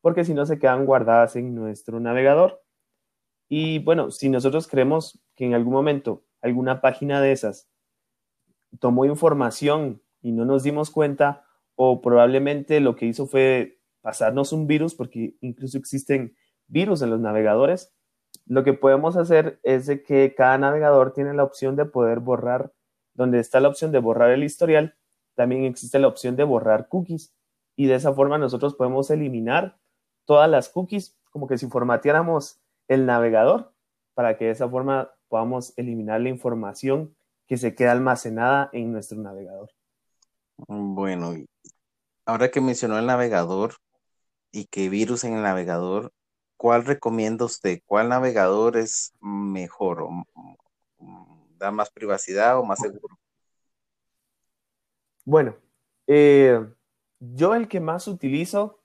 [0.00, 2.62] porque si no se quedan guardadas en nuestro navegador.
[3.48, 7.68] Y bueno, si nosotros creemos que en algún momento alguna página de esas
[8.80, 11.44] tomó información y no nos dimos cuenta,
[11.76, 17.20] o probablemente lo que hizo fue pasarnos un virus, porque incluso existen virus en los
[17.20, 17.95] navegadores,
[18.46, 22.72] lo que podemos hacer es que cada navegador tiene la opción de poder borrar,
[23.14, 24.94] donde está la opción de borrar el historial,
[25.34, 27.34] también existe la opción de borrar cookies.
[27.76, 29.76] Y de esa forma nosotros podemos eliminar
[30.24, 33.72] todas las cookies, como que si formateáramos el navegador,
[34.14, 37.14] para que de esa forma podamos eliminar la información
[37.46, 39.70] que se queda almacenada en nuestro navegador.
[40.68, 41.34] Bueno,
[42.24, 43.74] ahora que mencionó el navegador,
[44.56, 46.12] y que virus en el navegador,
[46.56, 47.80] ¿cuál recomienda usted?
[47.86, 50.02] ¿Cuál navegador es mejor?
[50.02, 50.26] O,
[51.58, 53.18] ¿Da más privacidad o más seguro?
[55.24, 55.56] Bueno,
[56.06, 56.64] eh,
[57.18, 58.82] yo el que más utilizo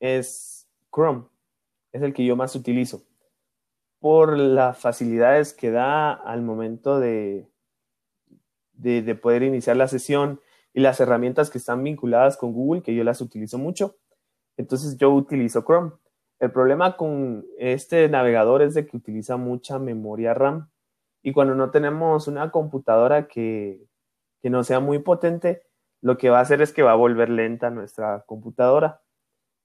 [0.00, 1.24] es Chrome.
[1.92, 3.04] Es el que yo más utilizo.
[4.00, 7.48] Por las facilidades que da al momento de,
[8.72, 10.40] de poder iniciar la sesión
[10.74, 13.96] y las herramientas que están vinculadas con Google, que yo las utilizo mucho.
[14.56, 15.92] Entonces yo utilizo Chrome.
[16.40, 20.68] El problema con este navegador es de que utiliza mucha memoria RAM
[21.22, 23.86] y cuando no tenemos una computadora que,
[24.42, 25.62] no sea muy potente,
[26.02, 29.00] lo que va a hacer es que va a volver lenta nuestra computadora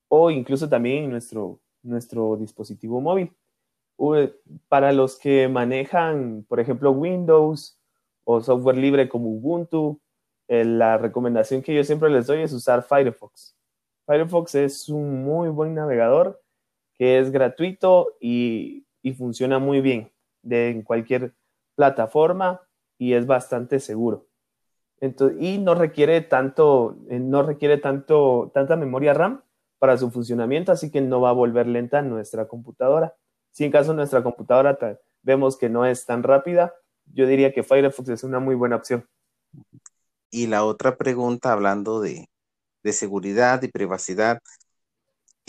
[0.08, 3.36] o incluso también nuestro, nuestro dispositivo móvil.
[4.70, 7.78] Para los que manejan, por ejemplo, Windows
[8.24, 10.00] o software libre como Ubuntu,
[10.48, 13.58] eh, la recomendación que yo siempre les doy es usar Firefox.
[14.06, 16.42] Firefox es un muy buen navegador
[17.00, 18.86] que es gratuito y,
[19.18, 20.12] funciona muy bien
[20.44, 21.34] de, en cualquier
[21.74, 22.62] plataforma
[23.00, 24.28] y es bastante seguro.
[25.40, 29.42] y no requiere tanto, eh, no requiere tanto, tanta memoria RAM
[29.80, 33.16] para su funcionamiento, así que no va a volver lenta nuestra computadora.
[33.52, 34.78] Si en caso nuestra computadora
[35.24, 36.76] vemos que no es tan rápida,
[37.06, 39.08] yo diría que Firefox es una muy buena opción.
[40.30, 42.28] Y la otra pregunta, hablando de,
[42.92, 44.40] seguridad y privacidad,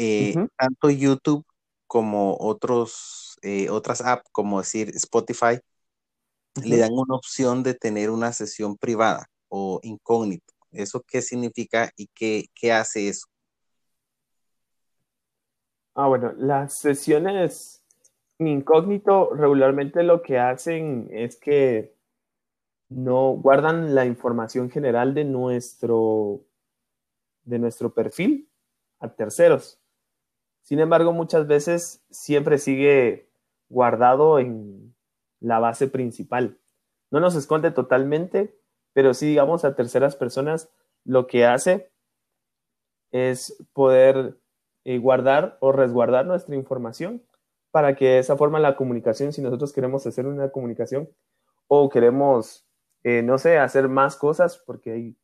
[0.03, 1.45] eh, tanto YouTube
[1.87, 5.59] como otros, eh, otras apps, como decir Spotify,
[6.65, 10.55] le dan una opción de tener una sesión privada o incógnito.
[10.73, 13.27] ¿Eso qué significa y qué, qué hace eso?
[15.95, 17.85] Ah, bueno, las sesiones
[18.39, 21.95] incógnito regularmente lo que hacen es que
[22.89, 26.41] no guardan la información general de nuestro,
[27.45, 28.49] de nuestro perfil
[28.99, 29.80] a terceros.
[30.71, 33.29] Sin embargo, muchas veces siempre sigue
[33.69, 34.95] guardado en
[35.41, 36.61] la base principal.
[37.11, 38.57] No nos esconde totalmente,
[38.93, 40.71] pero sí, digamos, a terceras personas
[41.05, 41.91] lo que hace
[43.11, 44.39] es poder
[44.85, 47.21] eh, guardar o resguardar nuestra información
[47.73, 51.09] para que de esa forma la comunicación, si nosotros queremos hacer una comunicación
[51.67, 52.65] o queremos,
[53.03, 55.17] eh, no sé, hacer más cosas, porque hay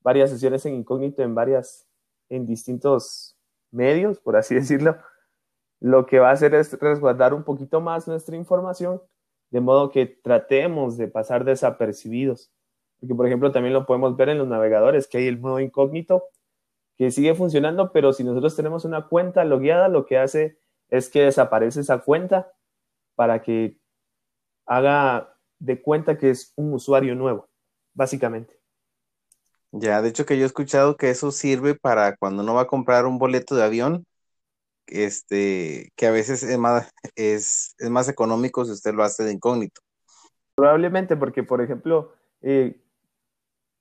[0.00, 1.88] varias sesiones en incógnito en varias,
[2.28, 3.36] en distintos
[3.72, 4.96] medios, por así decirlo,
[5.80, 9.02] lo que va a hacer es resguardar un poquito más nuestra información,
[9.50, 12.52] de modo que tratemos de pasar desapercibidos
[13.02, 16.22] porque, por ejemplo, también lo podemos ver en los navegadores, que hay el modo incógnito
[16.96, 20.56] que sigue funcionando, pero si nosotros tenemos una cuenta logueada, lo que hace
[20.88, 22.52] es que desaparece esa cuenta
[23.16, 23.76] para que
[24.66, 27.48] haga de cuenta que es un usuario nuevo,
[27.92, 28.61] básicamente.
[29.72, 32.66] Ya, de hecho que yo he escuchado que eso sirve para cuando uno va a
[32.66, 34.04] comprar un boleto de avión,
[34.86, 39.32] este, que a veces es más, es, es más económico si usted lo hace de
[39.32, 39.80] incógnito.
[40.54, 42.12] Probablemente porque, por ejemplo,
[42.42, 42.80] eh,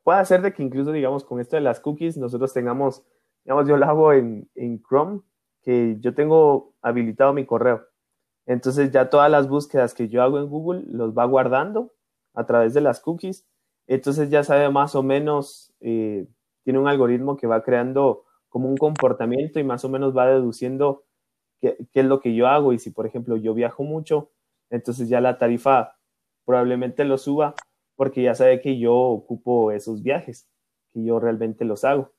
[0.04, 3.04] puede ser de que incluso, digamos, con esto de las cookies, nosotros tengamos,
[3.44, 5.22] digamos, yo lo hago en, en Chrome,
[5.62, 7.86] que yo tengo habilitado mi correo.
[8.46, 11.94] Entonces ya todas las búsquedas que yo hago en Google los va guardando
[12.34, 13.46] a través de las cookies.
[13.88, 16.28] Entonces ya sabe más o menos, eh,
[16.64, 21.04] tiene un algoritmo que va creando como un comportamiento y más o menos va deduciendo
[21.60, 22.74] qué, qué, es lo que yo hago.
[22.74, 24.32] Y si, por ejemplo, yo viajo mucho,
[24.70, 25.96] entonces ya la tarifa
[26.46, 27.56] probablemente lo suba
[27.96, 30.50] porque ya sabe que yo ocupo esos viajes,
[30.94, 32.14] que yo realmente los hago.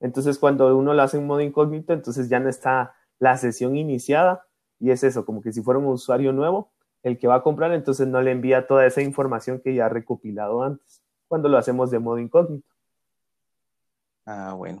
[0.00, 4.46] Entonces, cuando uno lo hace en modo incógnito, entonces ya no está la sesión iniciada
[4.80, 7.72] y es eso, como que si fuera un usuario nuevo, el que va a comprar,
[7.72, 11.90] entonces no le envía toda esa información que ya ha recopilado antes, cuando lo hacemos
[11.90, 12.68] de modo incógnito.
[14.26, 14.80] Ah, bueno.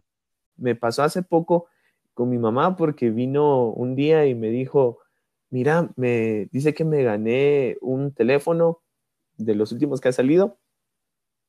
[0.56, 1.66] Me pasó hace poco
[2.14, 4.98] con mi mamá porque vino un día y me dijo,
[5.50, 8.80] mira, me dice que me gané un teléfono
[9.36, 10.58] de los últimos que ha salido,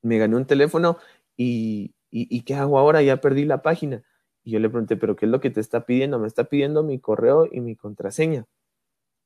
[0.02, 0.98] me ganó un teléfono
[1.36, 3.02] y, y, ¿qué hago ahora?
[3.02, 4.04] Ya perdí la página.
[4.44, 6.20] Y yo le pregunté, ¿pero qué es lo que te está pidiendo?
[6.20, 8.46] Me está pidiendo mi correo y mi contraseña.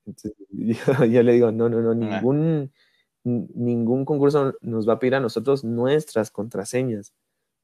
[0.05, 0.33] Entonces,
[1.11, 2.21] yo, le digo, no, no, no, ah.
[3.23, 7.13] Ningún, concurso nos va a pedir a nosotros nuestras contraseñas.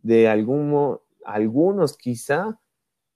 [0.02, 2.60] De algún, algunos quizá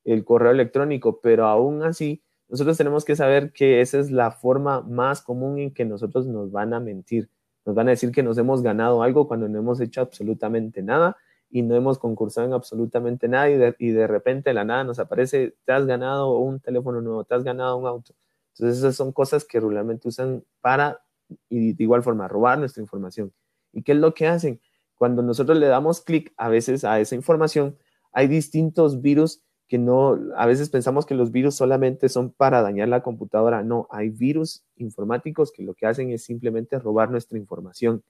[0.03, 4.81] el correo electrónico, pero aún así nosotros tenemos que saber que esa es la forma
[4.81, 7.29] más común en que nosotros nos van a mentir.
[7.65, 11.17] Nos van a decir que nos hemos ganado algo cuando no hemos hecho absolutamente nada
[11.49, 14.83] y no hemos concursado en absolutamente nada y de, y de repente de la nada
[14.83, 18.13] nos aparece, te has ganado un teléfono nuevo, te has ganado un auto.
[18.53, 21.02] Entonces esas son cosas que regularmente usan para,
[21.49, 23.33] y de igual forma, robar nuestra información.
[23.71, 24.61] ¿Y qué es lo que hacen?
[24.95, 27.77] Cuando nosotros le damos clic a veces a esa información,
[28.11, 32.89] hay distintos virus que no, a veces pensamos que los virus solamente son para dañar
[32.89, 33.63] la computadora.
[33.63, 38.03] No, hay virus informáticos que lo que hacen es simplemente robar nuestra información.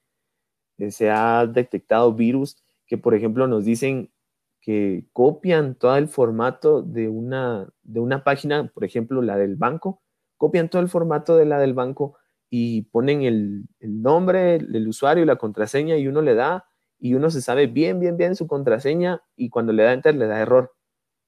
[0.77, 4.11] Eh, se ha detectado virus que, por ejemplo, nos dicen
[4.59, 10.01] que copian todo el formato de una, de una página, por ejemplo, la del banco,
[10.37, 12.17] copian todo el formato de la del banco
[12.55, 16.65] y ponen el, nombre, el usuario y la contraseña y uno le da
[16.99, 20.27] y uno se sabe bien, bien, bien su contraseña y cuando le da enter le
[20.27, 20.71] da error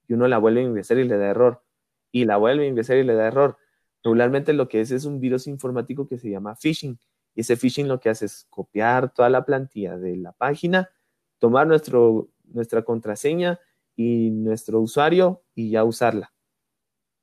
[0.08, 1.64] y uno la vuelve a ingresar y le da error,
[2.12, 3.58] y la vuelve a ingresar y le da error.
[4.04, 7.00] Regularmente lo que es es un virus informático que se llama phishing,
[7.34, 10.92] y ese phishing lo que hace es copiar toda la plantilla de la página,
[11.40, 13.60] tomar nuestro, nuestra contraseña
[13.96, 16.36] y nuestro usuario y ya usarla.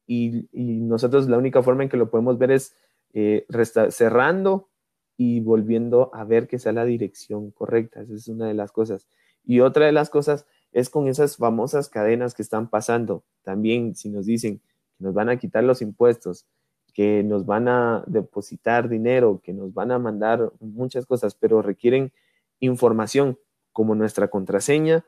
[0.09, 2.74] Y, nosotros la única forma en que lo podemos ver es
[3.12, 3.46] eh,
[3.90, 4.68] cerrando
[5.16, 8.02] y volviendo a ver que sea la dirección correcta.
[8.02, 9.08] Esa es una de las cosas.
[9.44, 13.24] Y otra de las cosas es con esas famosas cadenas que están pasando.
[13.42, 16.46] También si nos dicen que nos van a quitar los impuestos,
[16.94, 22.12] que nos van a depositar dinero, que nos van a mandar muchas cosas, pero requieren
[22.60, 23.38] información.
[23.72, 25.02] como nuestra contraseña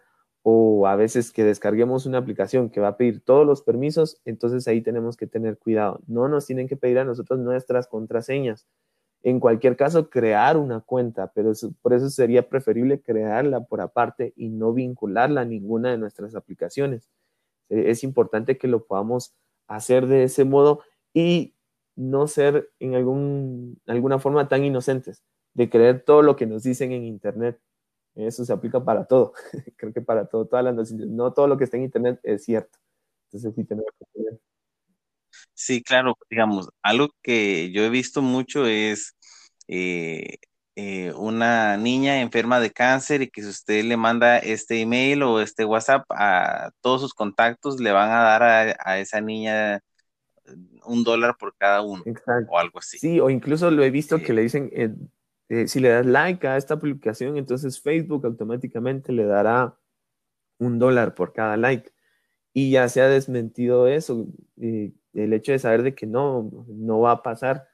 [0.46, 4.68] o a veces que descarguemos una aplicación que va a pedir todos los permisos, entonces
[4.68, 6.00] ahí tenemos que tener cuidado.
[6.06, 8.66] No nos tienen que pedir a nosotros nuestras contraseñas.
[9.22, 14.50] En cualquier caso, crear una cuenta, pero por eso sería preferible crearla por aparte y
[14.50, 17.08] no vincularla a ninguna de nuestras aplicaciones.
[17.70, 19.34] Eh, es importante que lo podamos
[19.66, 20.82] hacer de ese modo
[21.14, 21.54] y
[21.96, 25.24] no ser en algún, alguna forma tan inocentes
[25.54, 27.58] de creer todo lo que nos dicen en Internet.
[28.14, 29.32] Eso se aplica para todo.
[29.76, 31.08] Creo que para todo, todas las noticias.
[31.08, 32.78] No todo lo que está en Internet es cierto.
[33.26, 34.40] Entonces sí tenemos que tener.
[35.52, 39.16] Sí, claro, digamos, algo que yo he visto mucho es
[39.66, 40.38] eh,
[40.76, 45.40] eh, una niña enferma de cáncer y que si usted le manda este email o
[45.40, 49.80] este WhatsApp a todos sus contactos, le van a dar a, esa niña
[50.84, 52.02] un dólar por cada uno
[52.48, 52.98] o algo así.
[52.98, 54.70] Sí, o incluso lo he visto que le dicen,
[55.48, 59.78] eh, si le das like a esta publicación, entonces Facebook automáticamente le dará
[60.58, 61.92] un dólar por cada like.
[62.52, 64.26] Y ya se ha desmentido eso,
[64.56, 67.66] el hecho de saber de que no, no va a pasar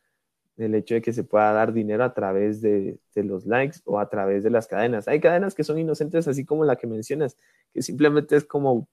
[0.65, 4.09] el hecho de que se pueda dar dinero a través de, los likes o a
[4.09, 5.09] través de las cadenas.
[5.09, 7.37] Hay cadenas que son inocentes, así como la que mencionas,
[7.73, 8.89] que simplemente es como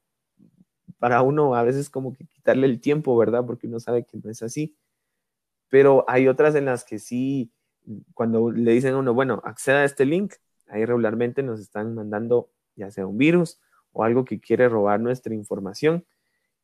[0.98, 3.44] para uno a veces como que quitarle el tiempo, ¿verdad?
[3.46, 4.76] Porque uno sabe que no es así.
[5.68, 7.52] Pero hay otras en las que sí,
[8.14, 10.34] cuando le dicen a uno, bueno, acceda a este link,
[10.68, 13.60] ahí regularmente nos están mandando ya sea un virus
[13.92, 16.04] o algo que quiere robar nuestra información.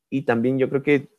[0.09, 1.09] Y también yo creo que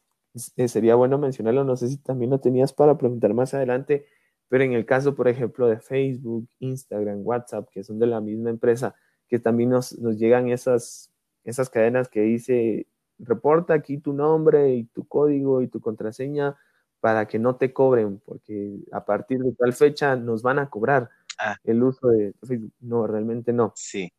[0.56, 4.06] eh, sería bueno mencionarlo, no sé si también lo tenías para preguntar más adelante,
[4.48, 8.50] pero en el caso, por ejemplo, de Facebook, Instagram, WhatsApp, que son de la misma
[8.50, 8.94] empresa,
[9.28, 11.12] que también nos, nos llegan esas,
[11.44, 12.86] esas cadenas que dice,
[13.18, 16.56] reporta aquí tu nombre y tu código y tu contraseña
[17.00, 21.10] para que no te cobren, porque a partir de tal fecha nos van a cobrar
[21.38, 21.56] ah.
[21.64, 22.72] el uso de Facebook.
[22.80, 23.72] No, realmente no.
[23.76, 24.12] Sí.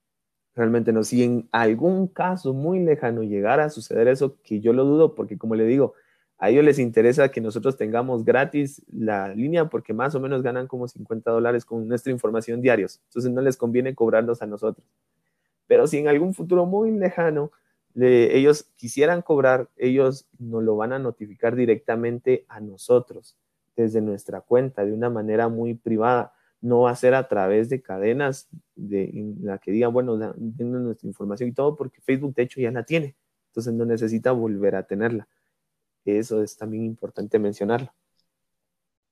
[0.55, 1.03] Realmente no.
[1.03, 5.37] Si en algún caso muy lejano llegara a suceder eso, que yo lo dudo, porque
[5.37, 5.93] como le digo,
[6.39, 10.67] a ellos les interesa que nosotros tengamos gratis la línea porque más o menos ganan
[10.67, 13.01] como 50 dólares con nuestra información diarios.
[13.05, 14.85] Entonces no les conviene cobrarnos a nosotros.
[15.65, 17.51] Pero si en algún futuro muy lejano
[17.99, 23.37] ellos quisieran cobrar, ellos nos lo van a notificar directamente a nosotros
[23.75, 26.33] desde nuestra cuenta de una manera muy privada.
[26.61, 30.17] No va a ser a través de cadenas de, en la que digan, bueno,
[30.55, 33.15] tienen nuestra información y todo, porque Facebook de hecho ya la tiene.
[33.49, 35.27] Entonces no necesita volver a tenerla
[36.15, 37.93] eso es también importante mencionarlo.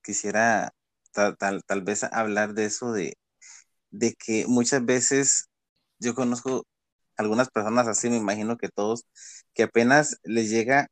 [0.03, 0.73] Quisiera
[1.11, 3.17] tal, tal, vez hablar de eso, de,
[3.89, 5.49] de que muchas veces
[5.99, 6.65] yo conozco
[7.17, 9.05] algunas personas así, me imagino que todos,
[9.53, 10.89] que apenas les llega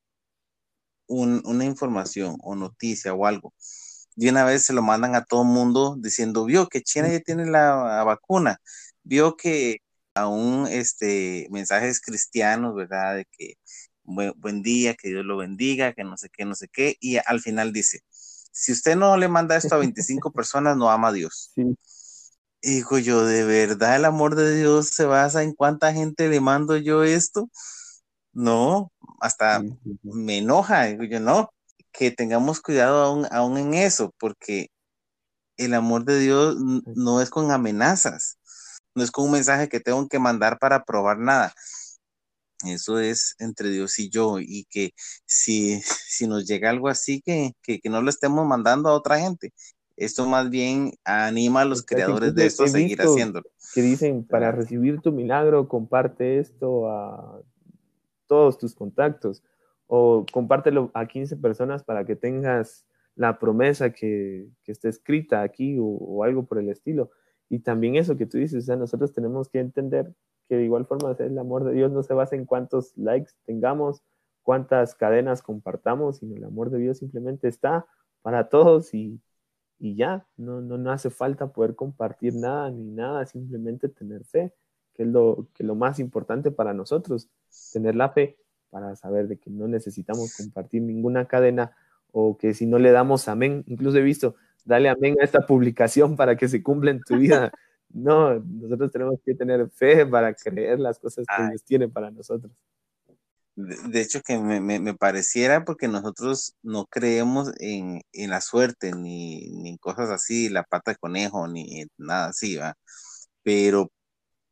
[1.08, 3.54] una información o noticia o algo,
[4.16, 7.46] y una vez se lo mandan a todo mundo diciendo, vio que China ya tiene
[7.46, 8.60] la vacuna,
[9.04, 9.80] vio que
[10.16, 13.16] aún este mensajes cristianos, ¿verdad?
[13.16, 13.56] De que
[14.04, 17.40] buen, día, que Dios lo bendiga, que no sé qué, no sé qué, y al
[17.40, 18.02] final dice,
[18.52, 21.52] si usted no le manda esto a 25 personas, no ama a Dios.
[21.56, 21.76] Sí.
[22.64, 26.78] Digo yo, ¿de verdad el amor de Dios se basa en cuánta gente le mando
[26.78, 27.50] yo esto?
[28.34, 29.62] No, hasta
[30.04, 31.50] me enoja, digo yo, no,
[31.92, 34.70] que tengamos cuidado aún, aún en eso, porque
[35.58, 36.58] el amor de Dios
[36.96, 38.40] no es con amenazas,
[38.96, 41.54] no es con un mensaje que tengo que mandar para probar nada.
[42.66, 44.92] Eso es entre Dios y yo, y que
[45.26, 49.52] si, si nos llega algo así, que, que, no lo estemos mandando a otra gente.
[49.96, 53.46] Esto más bien anima a los creadores de esto a seguir haciéndolo.
[53.74, 57.42] Que dicen, para recibir tu milagro, comparte esto a
[58.28, 59.44] todos tus contactos
[59.88, 62.86] o compártelo a 15 personas para que tengas
[63.16, 67.12] la promesa que, que esté escrita aquí o, o, algo por el estilo.
[67.50, 70.12] Y también eso que tú dices, o sea, nosotros tenemos que entender
[70.50, 74.02] que de igual forma el amor de Dios no se basa en cuántos likes tengamos,
[74.42, 77.86] cuántas cadenas compartamos, sino el amor de Dios simplemente está
[78.24, 79.22] para todos y,
[79.84, 84.54] y ya, no, no, no, hace falta poder compartir nada ni nada, simplemente tener fe,
[84.94, 87.28] que es lo, que lo más importante para nosotros,
[87.74, 88.38] tener la fe
[88.70, 91.76] para saber de que no necesitamos compartir ninguna cadena
[92.14, 96.16] o que si no le damos amén, incluso he visto, dale amén a esta publicación
[96.16, 97.52] para que se cumpla en tu vida.
[97.96, 102.52] No, nosotros tenemos que tener fe para creer las cosas que Dios tiene para nosotros.
[103.56, 110.10] De, hecho, que me, pareciera porque nosotros no creemos en, la suerte, ni, en cosas
[110.10, 112.76] así, la pata de conejo, ni nada así, ¿va?
[113.44, 113.92] Pero,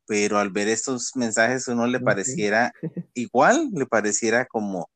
[0.05, 2.71] pero al ver estos mensajes, uno le pareciera
[3.15, 4.89] igual, le pareciera como,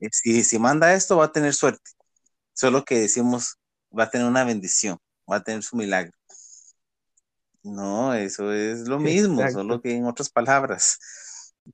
[0.00, 1.90] eh, si, si manda esto, va a tener suerte.
[2.52, 3.58] Solo que decimos,
[3.96, 4.98] va a tener una bendición,
[5.30, 6.12] va a tener su milagro
[7.62, 10.98] No, eso es lo mismo, solo que en otras palabras.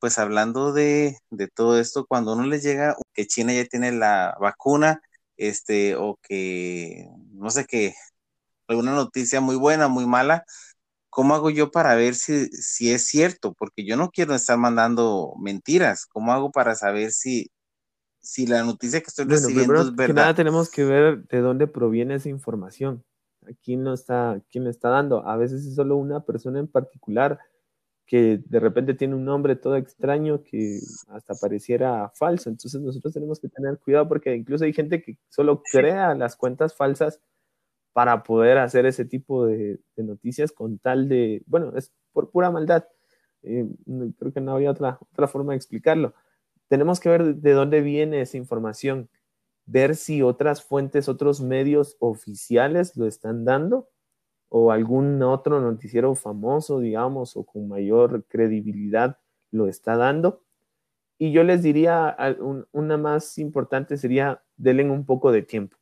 [0.01, 4.37] Pues hablando de, de todo esto, cuando uno le llega que China ya tiene la
[4.41, 5.01] vacuna,
[5.37, 7.95] este, o que no sé qué,
[8.68, 10.45] alguna noticia muy buena, muy mala,
[11.11, 13.55] ¿cómo hago yo para ver si, si es cierto?
[13.55, 16.07] Porque yo no quiero estar mandando mentiras.
[16.07, 17.51] ¿Cómo hago para saber si,
[18.20, 20.09] si la noticia que estoy recibiendo es verdad?
[20.09, 23.05] Que nada tenemos que ver de dónde proviene esa información.
[23.43, 25.26] ¿A quién lo está, quién está dando?
[25.26, 27.39] A veces es solo una persona en particular
[28.07, 30.79] que de repente tiene un nombre todo extraño que
[31.09, 32.49] hasta pareciera falso.
[32.49, 36.75] Entonces nosotros tenemos que tener cuidado porque incluso hay gente que solo crea las cuentas
[36.75, 37.21] falsas
[37.93, 42.87] para poder hacer ese tipo de, noticias con tal de, bueno, es por pura maldad.
[43.43, 43.67] Eh,
[44.19, 46.15] creo que no había otra, otra forma de explicarlo.
[46.69, 49.09] Tenemos que ver de dónde viene esa información,
[49.65, 53.89] ver si otras fuentes, otros medios oficiales lo están dando
[54.49, 59.18] o algún otro noticiero famoso, digamos, o con mayor credibilidad
[59.51, 60.42] lo está dando.
[61.18, 62.16] Y yo les diría,
[62.72, 65.76] una más importante sería, denle un poco de tiempo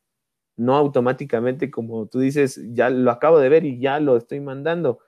[0.57, 4.99] no automáticamente como tú dices, ya lo acabo de ver y ya lo estoy mandando,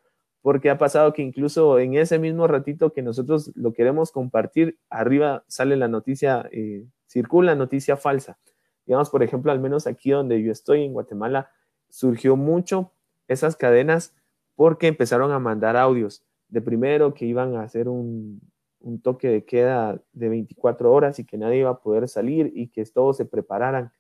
[0.41, 5.43] porque ha pasado que incluso en ese mismo ratito que nosotros lo queremos compartir, arriba
[5.47, 8.37] sale la noticia, eh, circula noticia falsa.
[8.85, 11.51] Digamos, por ejemplo, al menos aquí donde yo estoy, en Guatemala,
[11.89, 12.93] surgió mucho
[13.28, 14.15] esas cadenas
[14.55, 18.41] porque empezaron a mandar audios de primero que iban a hacer un,
[18.80, 22.69] un toque de queda de 24 horas y que nadie iba a poder salir y
[22.69, 23.91] que todos se prepararan.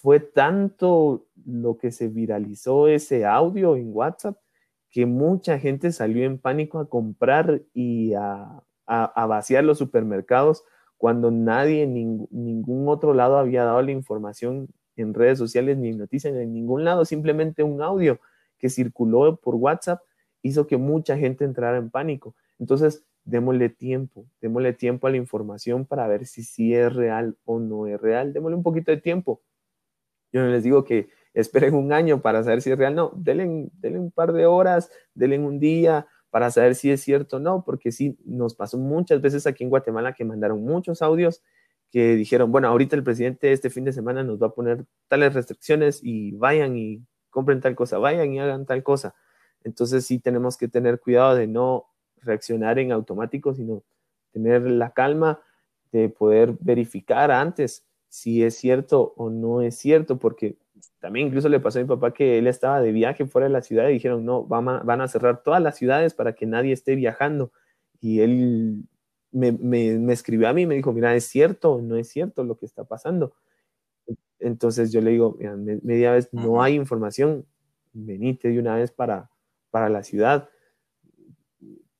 [0.00, 4.36] Fue tanto lo que se viralizó ese audio en WhatsApp
[4.90, 10.62] que mucha gente salió en pánico a comprar y a, vaciar los supermercados
[10.96, 14.68] cuando nadie en ningún otro lado había dado la información
[15.02, 18.20] en redes sociales ni noticias en ningún lado, simplemente un audio
[18.58, 20.00] que circuló por WhatsApp
[20.42, 22.34] hizo que mucha gente entrara en pánico.
[22.58, 27.58] Entonces, démosle tiempo, démosle tiempo a la información para ver si sí es real o
[27.58, 29.42] no es real, démosle un poquito de tiempo.
[30.32, 33.44] Yo no les digo que esperen un año para saber si es real, no, denle,
[33.98, 37.92] un par de horas, denle un día para saber si es cierto o no, porque
[37.92, 41.42] sí, nos pasó muchas veces aquí en Guatemala que mandaron muchos audios
[41.90, 45.34] que dijeron, bueno, ahorita el presidente este fin de semana nos va a poner tales
[45.34, 49.14] restricciones y vayan y compren tal cosa, vayan y hagan tal cosa.
[49.64, 51.86] Entonces sí tenemos que tener cuidado de no
[52.22, 53.82] reaccionar en automático, sino
[54.32, 55.40] tener la calma
[55.92, 60.56] de poder verificar antes si es cierto o no es cierto, porque
[61.00, 63.62] también incluso le pasó a mi papá que él estaba de viaje fuera de la
[63.62, 67.52] ciudad y dijeron, no, van a, cerrar todas las ciudades para que nadie esté viajando.
[68.00, 68.84] Y él
[69.36, 72.56] me, me, escribió a mí y me dijo, mira, ¿es cierto no es cierto lo
[72.56, 73.34] que está pasando?
[74.38, 77.46] Entonces yo le digo, mira, media vez no hay información,
[77.92, 79.30] venite de una vez para,
[79.70, 80.48] para la ciudad,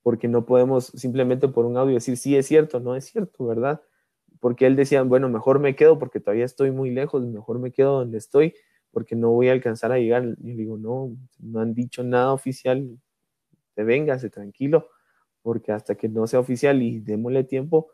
[0.03, 3.82] porque no podemos simplemente por un audio decir, sí es cierto, no es cierto, ¿verdad?
[4.41, 7.99] porque él decía, bueno, mejor me quedo porque todavía estoy muy lejos, mejor me quedo
[7.99, 8.55] donde estoy
[8.91, 10.24] porque no voy a alcanzar a llegar.
[10.43, 12.99] Y le digo, no, no han dicho nada oficial,
[13.74, 14.89] te véngase tranquilo,
[15.47, 17.92] porque hasta que no sea oficial y démosle tiempo,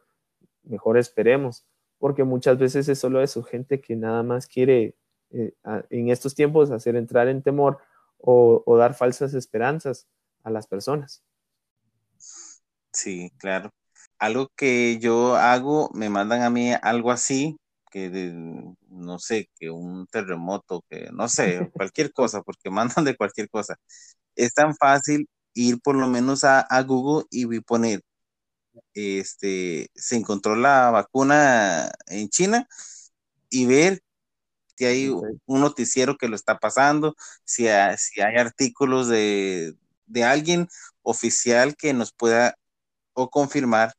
[0.63, 1.67] mejor esperemos,
[1.99, 4.97] porque muchas veces es solo eso, gente que nada más quiere
[5.33, 5.53] eh,
[5.91, 7.77] en estos tiempos hacer entrar en temor
[8.17, 10.09] o, o dar falsas esperanzas
[10.45, 11.23] a las personas.
[12.91, 13.71] Sí, claro
[14.19, 17.59] algo que yo hago, me mandan a mí algo así,
[17.91, 18.09] que
[18.89, 22.71] no sé, que un terremoto, que no sé, cualquier cosa, porque
[23.03, 23.77] mandan de cualquier cosa.
[24.37, 28.03] Es tan fácil ir por lo menos a, Google y poner,
[28.95, 32.69] este, se encontró la vacuna en China
[33.51, 34.03] y ver
[34.77, 39.77] si hay un noticiero que lo está pasando, si hay, si hay artículos de,
[40.07, 40.69] de alguien
[41.03, 42.57] oficial que nos pueda
[43.15, 43.95] o confirmar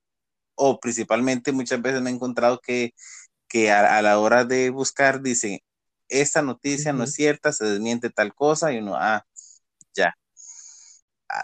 [0.55, 2.93] o principalmente muchas veces me he encontrado que,
[3.47, 5.63] que a, la hora de buscar dice,
[6.09, 9.25] esta noticia no es cierta, se desmiente tal cosa y uno, ah,
[9.95, 10.15] ya.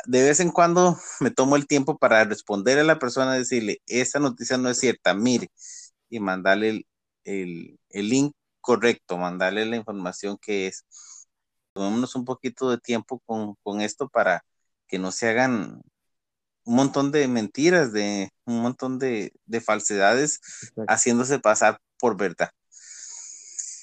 [0.05, 4.19] De vez en cuando me tomo el tiempo para responder a la persona, decirle, esta
[4.19, 5.49] noticia no es cierta, mire,
[6.09, 6.85] y mandarle
[7.23, 10.85] el, el, link correcto, mandarle la información que es.
[11.73, 14.43] Tomémonos un poquito de tiempo con, con esto para
[14.87, 15.81] que no se hagan
[16.69, 19.31] un montón de mentiras, de un montón de,
[19.65, 20.39] falsedades
[20.87, 22.49] haciéndose pasar por verdad.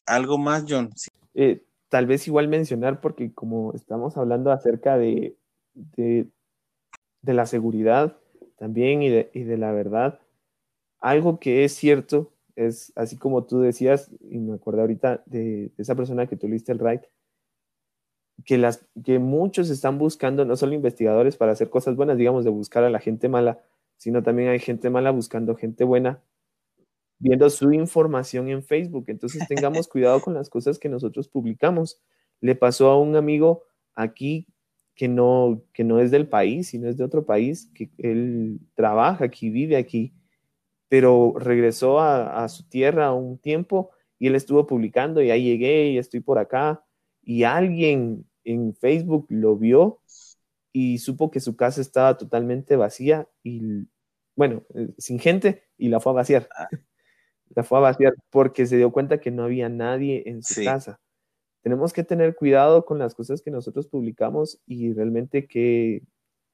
[0.07, 0.91] ¿Algo más, John?
[1.35, 5.37] Eh, tal vez igual mencionar, porque como estamos hablando acerca de,
[5.77, 6.27] de,
[7.23, 8.17] la seguridad
[8.57, 10.21] también y de, y de la verdad,
[11.01, 15.95] algo que es cierto es, así como tú decías, y me acuerdo ahorita de, esa
[15.95, 17.03] persona que tuviste el right,
[18.45, 22.51] que, las, que muchos están buscando, no solo investigadores para hacer cosas buenas, digamos, de
[22.51, 23.61] buscar a la gente mala,
[23.97, 26.23] sino también hay gente mala buscando gente buena,
[27.19, 29.07] viendo su información en Facebook.
[29.09, 32.01] Entonces tengamos cuidado con las cosas que nosotros publicamos.
[32.41, 33.65] Le pasó a un amigo
[33.95, 34.47] aquí
[34.97, 39.27] que no, que no es del país, sino es de otro país, que él trabaja
[39.27, 40.15] aquí, vive aquí,
[40.89, 45.91] pero regresó a, a su tierra un tiempo y él estuvo publicando y ahí llegué
[45.91, 46.83] y estoy por acá
[47.23, 50.01] y alguien en Facebook lo vio
[50.73, 53.89] y supo que su casa estaba totalmente vacía y,
[54.37, 56.49] bueno, eh, sin gente y la fue a vaciar.
[56.57, 56.69] Ah.
[57.55, 60.99] La fue a vaciar porque se dio cuenta que no había nadie en su casa.
[61.67, 66.05] Tenemos que tener cuidado con las cosas que nosotros publicamos y realmente que,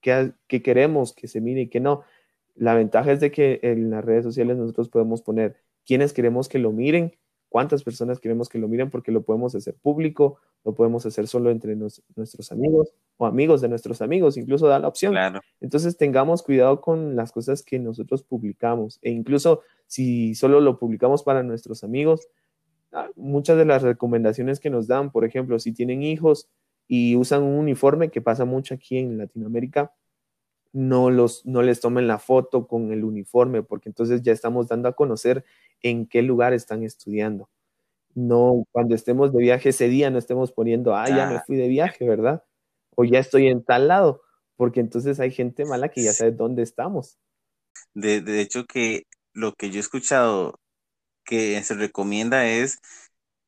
[0.00, 2.00] que, queremos que se mire y que no.
[2.54, 6.58] La ventaja es de que en las redes sociales nosotros podemos poner quiénes queremos que
[6.58, 7.12] lo miren
[7.50, 11.50] cuántas personas queremos que lo miren porque lo podemos hacer público, lo podemos hacer solo
[11.50, 15.14] entre nuestros amigos o amigos de nuestros amigos, incluso da la opción.
[15.60, 21.22] Entonces tengamos cuidado con las cosas que nosotros publicamos e incluso si solo lo publicamos
[21.22, 22.26] para nuestros amigos,
[23.16, 26.48] muchas de las recomendaciones que nos dan, por ejemplo, si tienen hijos
[26.86, 29.92] y usan un uniforme, que pasa mucho aquí en Latinoamérica,
[30.72, 34.88] no, los, no les tomen la foto con el uniforme, porque entonces ya estamos dando
[34.88, 35.44] a conocer
[35.82, 37.50] en qué lugar están estudiando.
[38.14, 41.68] No, cuando estemos de viaje ese día no estemos poniendo, ah, ya me fui de
[41.68, 42.44] viaje, ¿verdad?
[42.94, 44.22] O ya estoy en tal lado,
[44.56, 47.18] porque entonces hay gente mala que ya sabe dónde estamos.
[47.94, 50.60] De, de hecho, que lo que yo he escuchado
[51.24, 52.78] que se recomienda es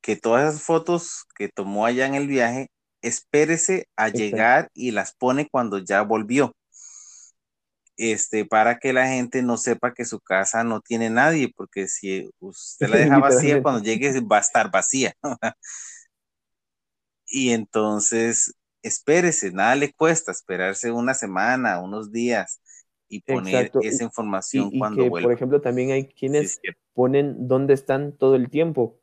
[0.01, 2.71] que todas esas fotos que tomó allá en el viaje,
[3.03, 6.55] espérese a llegar y las pone cuando ya volvió.
[7.97, 12.29] Este, para que la gente no sepa que su casa no tiene nadie, porque si
[12.41, 15.15] usted la deja vacía, cuando llegue va a estar vacía.
[17.27, 18.53] y entonces,
[18.83, 22.61] espérese, nada le cuesta esperarse una semana, unos días
[23.09, 26.61] y poner esa información cuando Por ejemplo, también hay quienes
[26.93, 28.99] ponen dónde están todo el tiempo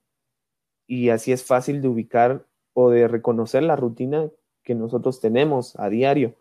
[0.88, 4.30] y así es fácil de ubicar o de reconocer la rutina
[4.64, 6.36] que nosotros tenemos a diario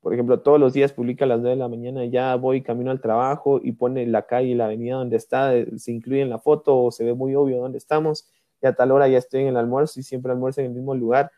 [0.00, 2.90] por ejemplo, todos los días publica a las 9 de la mañana, ya voy camino
[2.90, 6.30] al trabajo y pone la calle y la avenida donde está, eh, se incluye en
[6.30, 8.30] la foto o se ve muy obvio dónde estamos,
[8.62, 10.94] y a tal hora ya estoy en el almuerzo y siempre almuerzo en el mismo
[10.94, 11.30] lugar.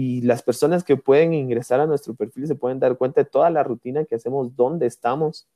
[0.00, 3.50] Y las personas que pueden ingresar a nuestro perfil se pueden dar cuenta de toda
[3.50, 5.48] la rutina que hacemos, dónde estamos,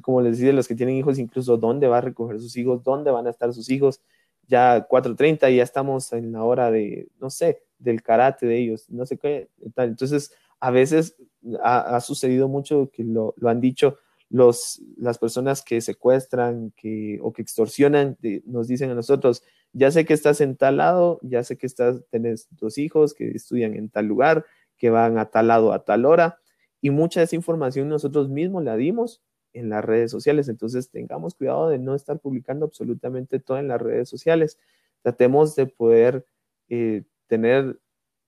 [0.00, 3.10] como les decía, los que tienen hijos, incluso dónde va a recoger sus hijos, dónde
[3.10, 4.00] van a estar sus hijos.
[4.48, 8.88] Ya 4.30 y ya estamos en la hora de, no sé, del karate de ellos,
[8.88, 9.90] no sé qué, tal.
[9.90, 11.18] Entonces, a veces
[11.62, 13.98] ha, sucedido mucho que lo, han dicho
[14.34, 20.04] los, las personas que secuestran que, o que extorsionan, nos dicen a nosotros, ya sé
[20.04, 23.90] que estás en tal lado, ya sé que estás, tenés dos hijos que estudian en
[23.90, 24.44] tal lugar,
[24.76, 26.40] que van a tal lado a tal hora,
[26.80, 29.22] y mucha de esa información nosotros mismos la dimos
[29.52, 33.80] en las redes sociales, entonces tengamos cuidado de no estar publicando absolutamente todo en las
[33.80, 34.58] redes sociales,
[35.02, 36.26] tratemos de poder
[36.68, 37.78] eh, tener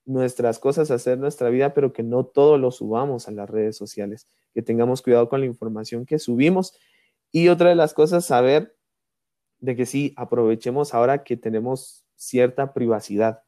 [0.07, 4.25] nuestras cosas, hacer nuestra vida, pero que no todo lo subamos a las redes sociales,
[4.53, 6.73] que tengamos cuidado con la información que subimos.
[7.31, 8.75] Y otra de las cosas, saber
[9.59, 13.41] de que sí, aprovechemos ahora que tenemos cierta privacidad,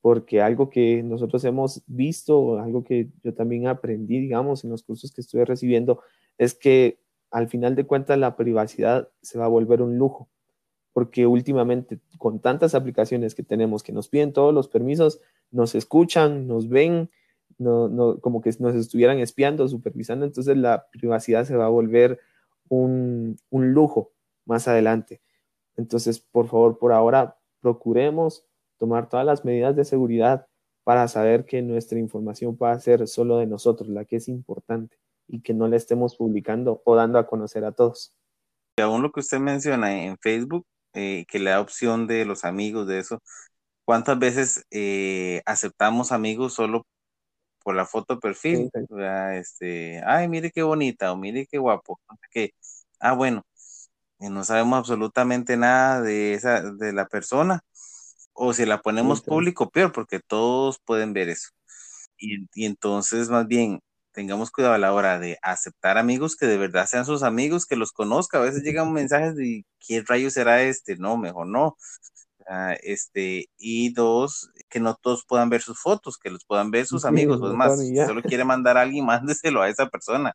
[0.00, 5.12] porque algo que nosotros hemos visto, algo que yo también aprendí, digamos, en los cursos
[5.12, 6.02] que estuve recibiendo,
[6.38, 6.98] es que
[7.30, 10.28] al final de cuentas la privacidad se va a volver un lujo,
[10.92, 15.20] porque últimamente con tantas aplicaciones que tenemos que nos piden todos los permisos,
[15.50, 17.10] nos escuchan, nos ven,
[17.58, 22.20] como que nos estuvieran espiando, supervisando, entonces la privacidad se va a volver
[22.68, 24.12] un, lujo
[24.46, 25.20] más adelante.
[25.76, 28.46] Entonces, por favor, por ahora, procuremos
[28.78, 30.46] tomar todas las medidas de seguridad
[30.84, 34.96] para saber que nuestra información va a ser solo de nosotros, la que es importante,
[35.28, 38.14] y que no la estemos publicando o dando a conocer a todos.
[38.78, 42.86] Aún lo que usted menciona en Facebook, eh, que le da opción de los amigos
[42.86, 43.20] de eso,
[43.90, 46.86] ¿Cuántas veces eh, aceptamos amigos solo
[47.64, 48.70] por la foto de perfil?
[49.32, 52.00] Este, ay, mire qué bonita o mire qué guapo.
[52.30, 52.54] Que,
[53.00, 53.44] ah, bueno,
[54.20, 57.64] no sabemos absolutamente nada de esa, de la persona.
[58.32, 61.48] O si la ponemos público, peor, porque todos pueden ver eso.
[62.16, 63.80] Y, y, entonces, más bien,
[64.12, 67.74] tengamos cuidado a la hora de aceptar amigos que de verdad sean sus amigos, que
[67.74, 68.38] los conozca.
[68.38, 70.96] A veces llegan mensajes de ¿qué rayo será este?
[70.96, 71.76] No, mejor no.
[72.52, 76.84] Ah, este, y dos, que no todos puedan ver sus fotos, que los puedan ver
[76.84, 80.34] sus amigos, pues más, si solo quiere mandar a alguien, mándeselo a esa persona.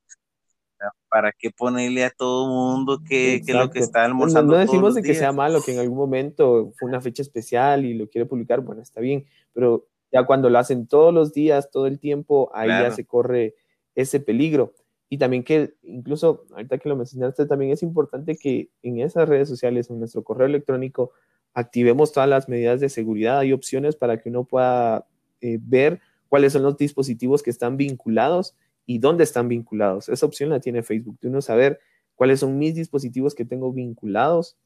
[1.10, 4.54] ¿Para qué ponerle a todo mundo que, que lo que está almorzando?
[4.54, 7.96] No, decimos de que sea malo, que en algún momento fue una fecha especial y
[7.96, 11.86] lo quiere publicar, bueno, está bien, pero Ya cuando lo hacen todos los días, todo
[11.86, 13.56] el tiempo, ahí ya se corre
[13.94, 14.74] ese peligro.
[15.10, 19.50] Y también que, incluso ahorita que lo mencionaste, también es importante que en esas redes
[19.50, 21.12] sociales, en nuestro correo electrónico,
[21.56, 23.40] activemos todas las medidas de seguridad.
[23.40, 25.08] Hay opciones para que uno pueda
[25.42, 30.10] eh, ver cuáles son los dispositivos que están vinculados y dónde están vinculados.
[30.10, 31.18] Esa opción la tiene Facebook.
[31.22, 31.80] De uno saber
[32.14, 34.58] cuáles son mis dispositivos que tengo vinculados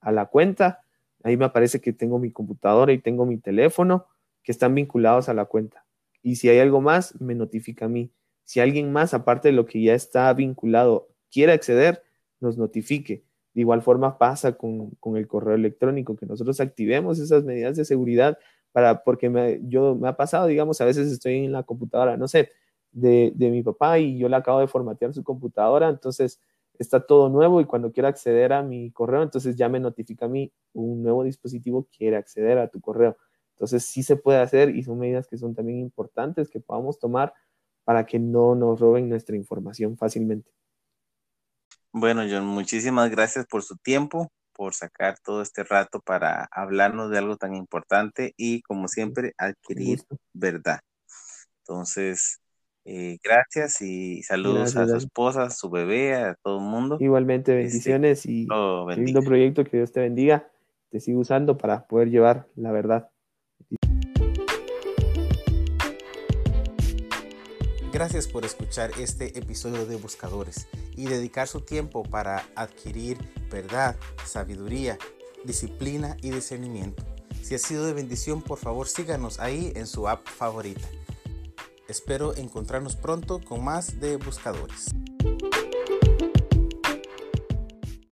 [0.00, 0.82] a la cuenta.
[1.22, 4.06] Ahí me aparece que tengo mi computadora y tengo mi teléfono
[4.42, 5.84] que están vinculados a la cuenta.
[6.22, 8.10] Y si hay algo más, me notifica a mí.
[8.44, 12.02] Si alguien más, aparte de lo que ya está vinculado, quiere acceder,
[12.40, 13.27] nos notifique.
[13.58, 18.38] De igual forma pasa con, el correo electrónico, que nosotros activemos esas medidas de seguridad
[18.70, 22.28] para, porque me, yo me ha pasado, digamos, a veces estoy en la computadora, no
[22.28, 22.52] sé,
[22.92, 26.40] de, de mi papá y yo le acabo de formatear su computadora, entonces
[26.78, 30.28] está todo nuevo y cuando quiera acceder a mi correo, entonces ya me notifica a
[30.28, 33.16] mí un nuevo dispositivo quiere acceder a tu correo.
[33.56, 37.34] Entonces sí se puede hacer y son medidas que son también importantes que podamos tomar
[37.82, 40.48] para que no nos roben nuestra información fácilmente.
[42.00, 47.18] Bueno, John, muchísimas gracias por su tiempo, por sacar todo este rato para hablarnos de
[47.18, 50.78] algo tan importante y como siempre adquirir verdad.
[51.62, 52.40] Entonces,
[52.84, 56.98] eh, gracias y saludos a su esposa, a su bebé, a todo el mundo.
[57.00, 60.48] Igualmente, este, bendiciones y un lindo proyecto que Dios te bendiga.
[60.90, 63.10] Te sigo usando para poder llevar la verdad.
[67.98, 73.18] Gracias por escuchar este episodio de Buscadores y dedicar su tiempo para adquirir
[73.50, 74.96] verdad, sabiduría,
[75.44, 77.04] disciplina y discernimiento.
[77.42, 80.86] Si ha sido de bendición, por favor síganos ahí en su app favorita.
[81.88, 84.94] Espero encontrarnos pronto con más de buscadores.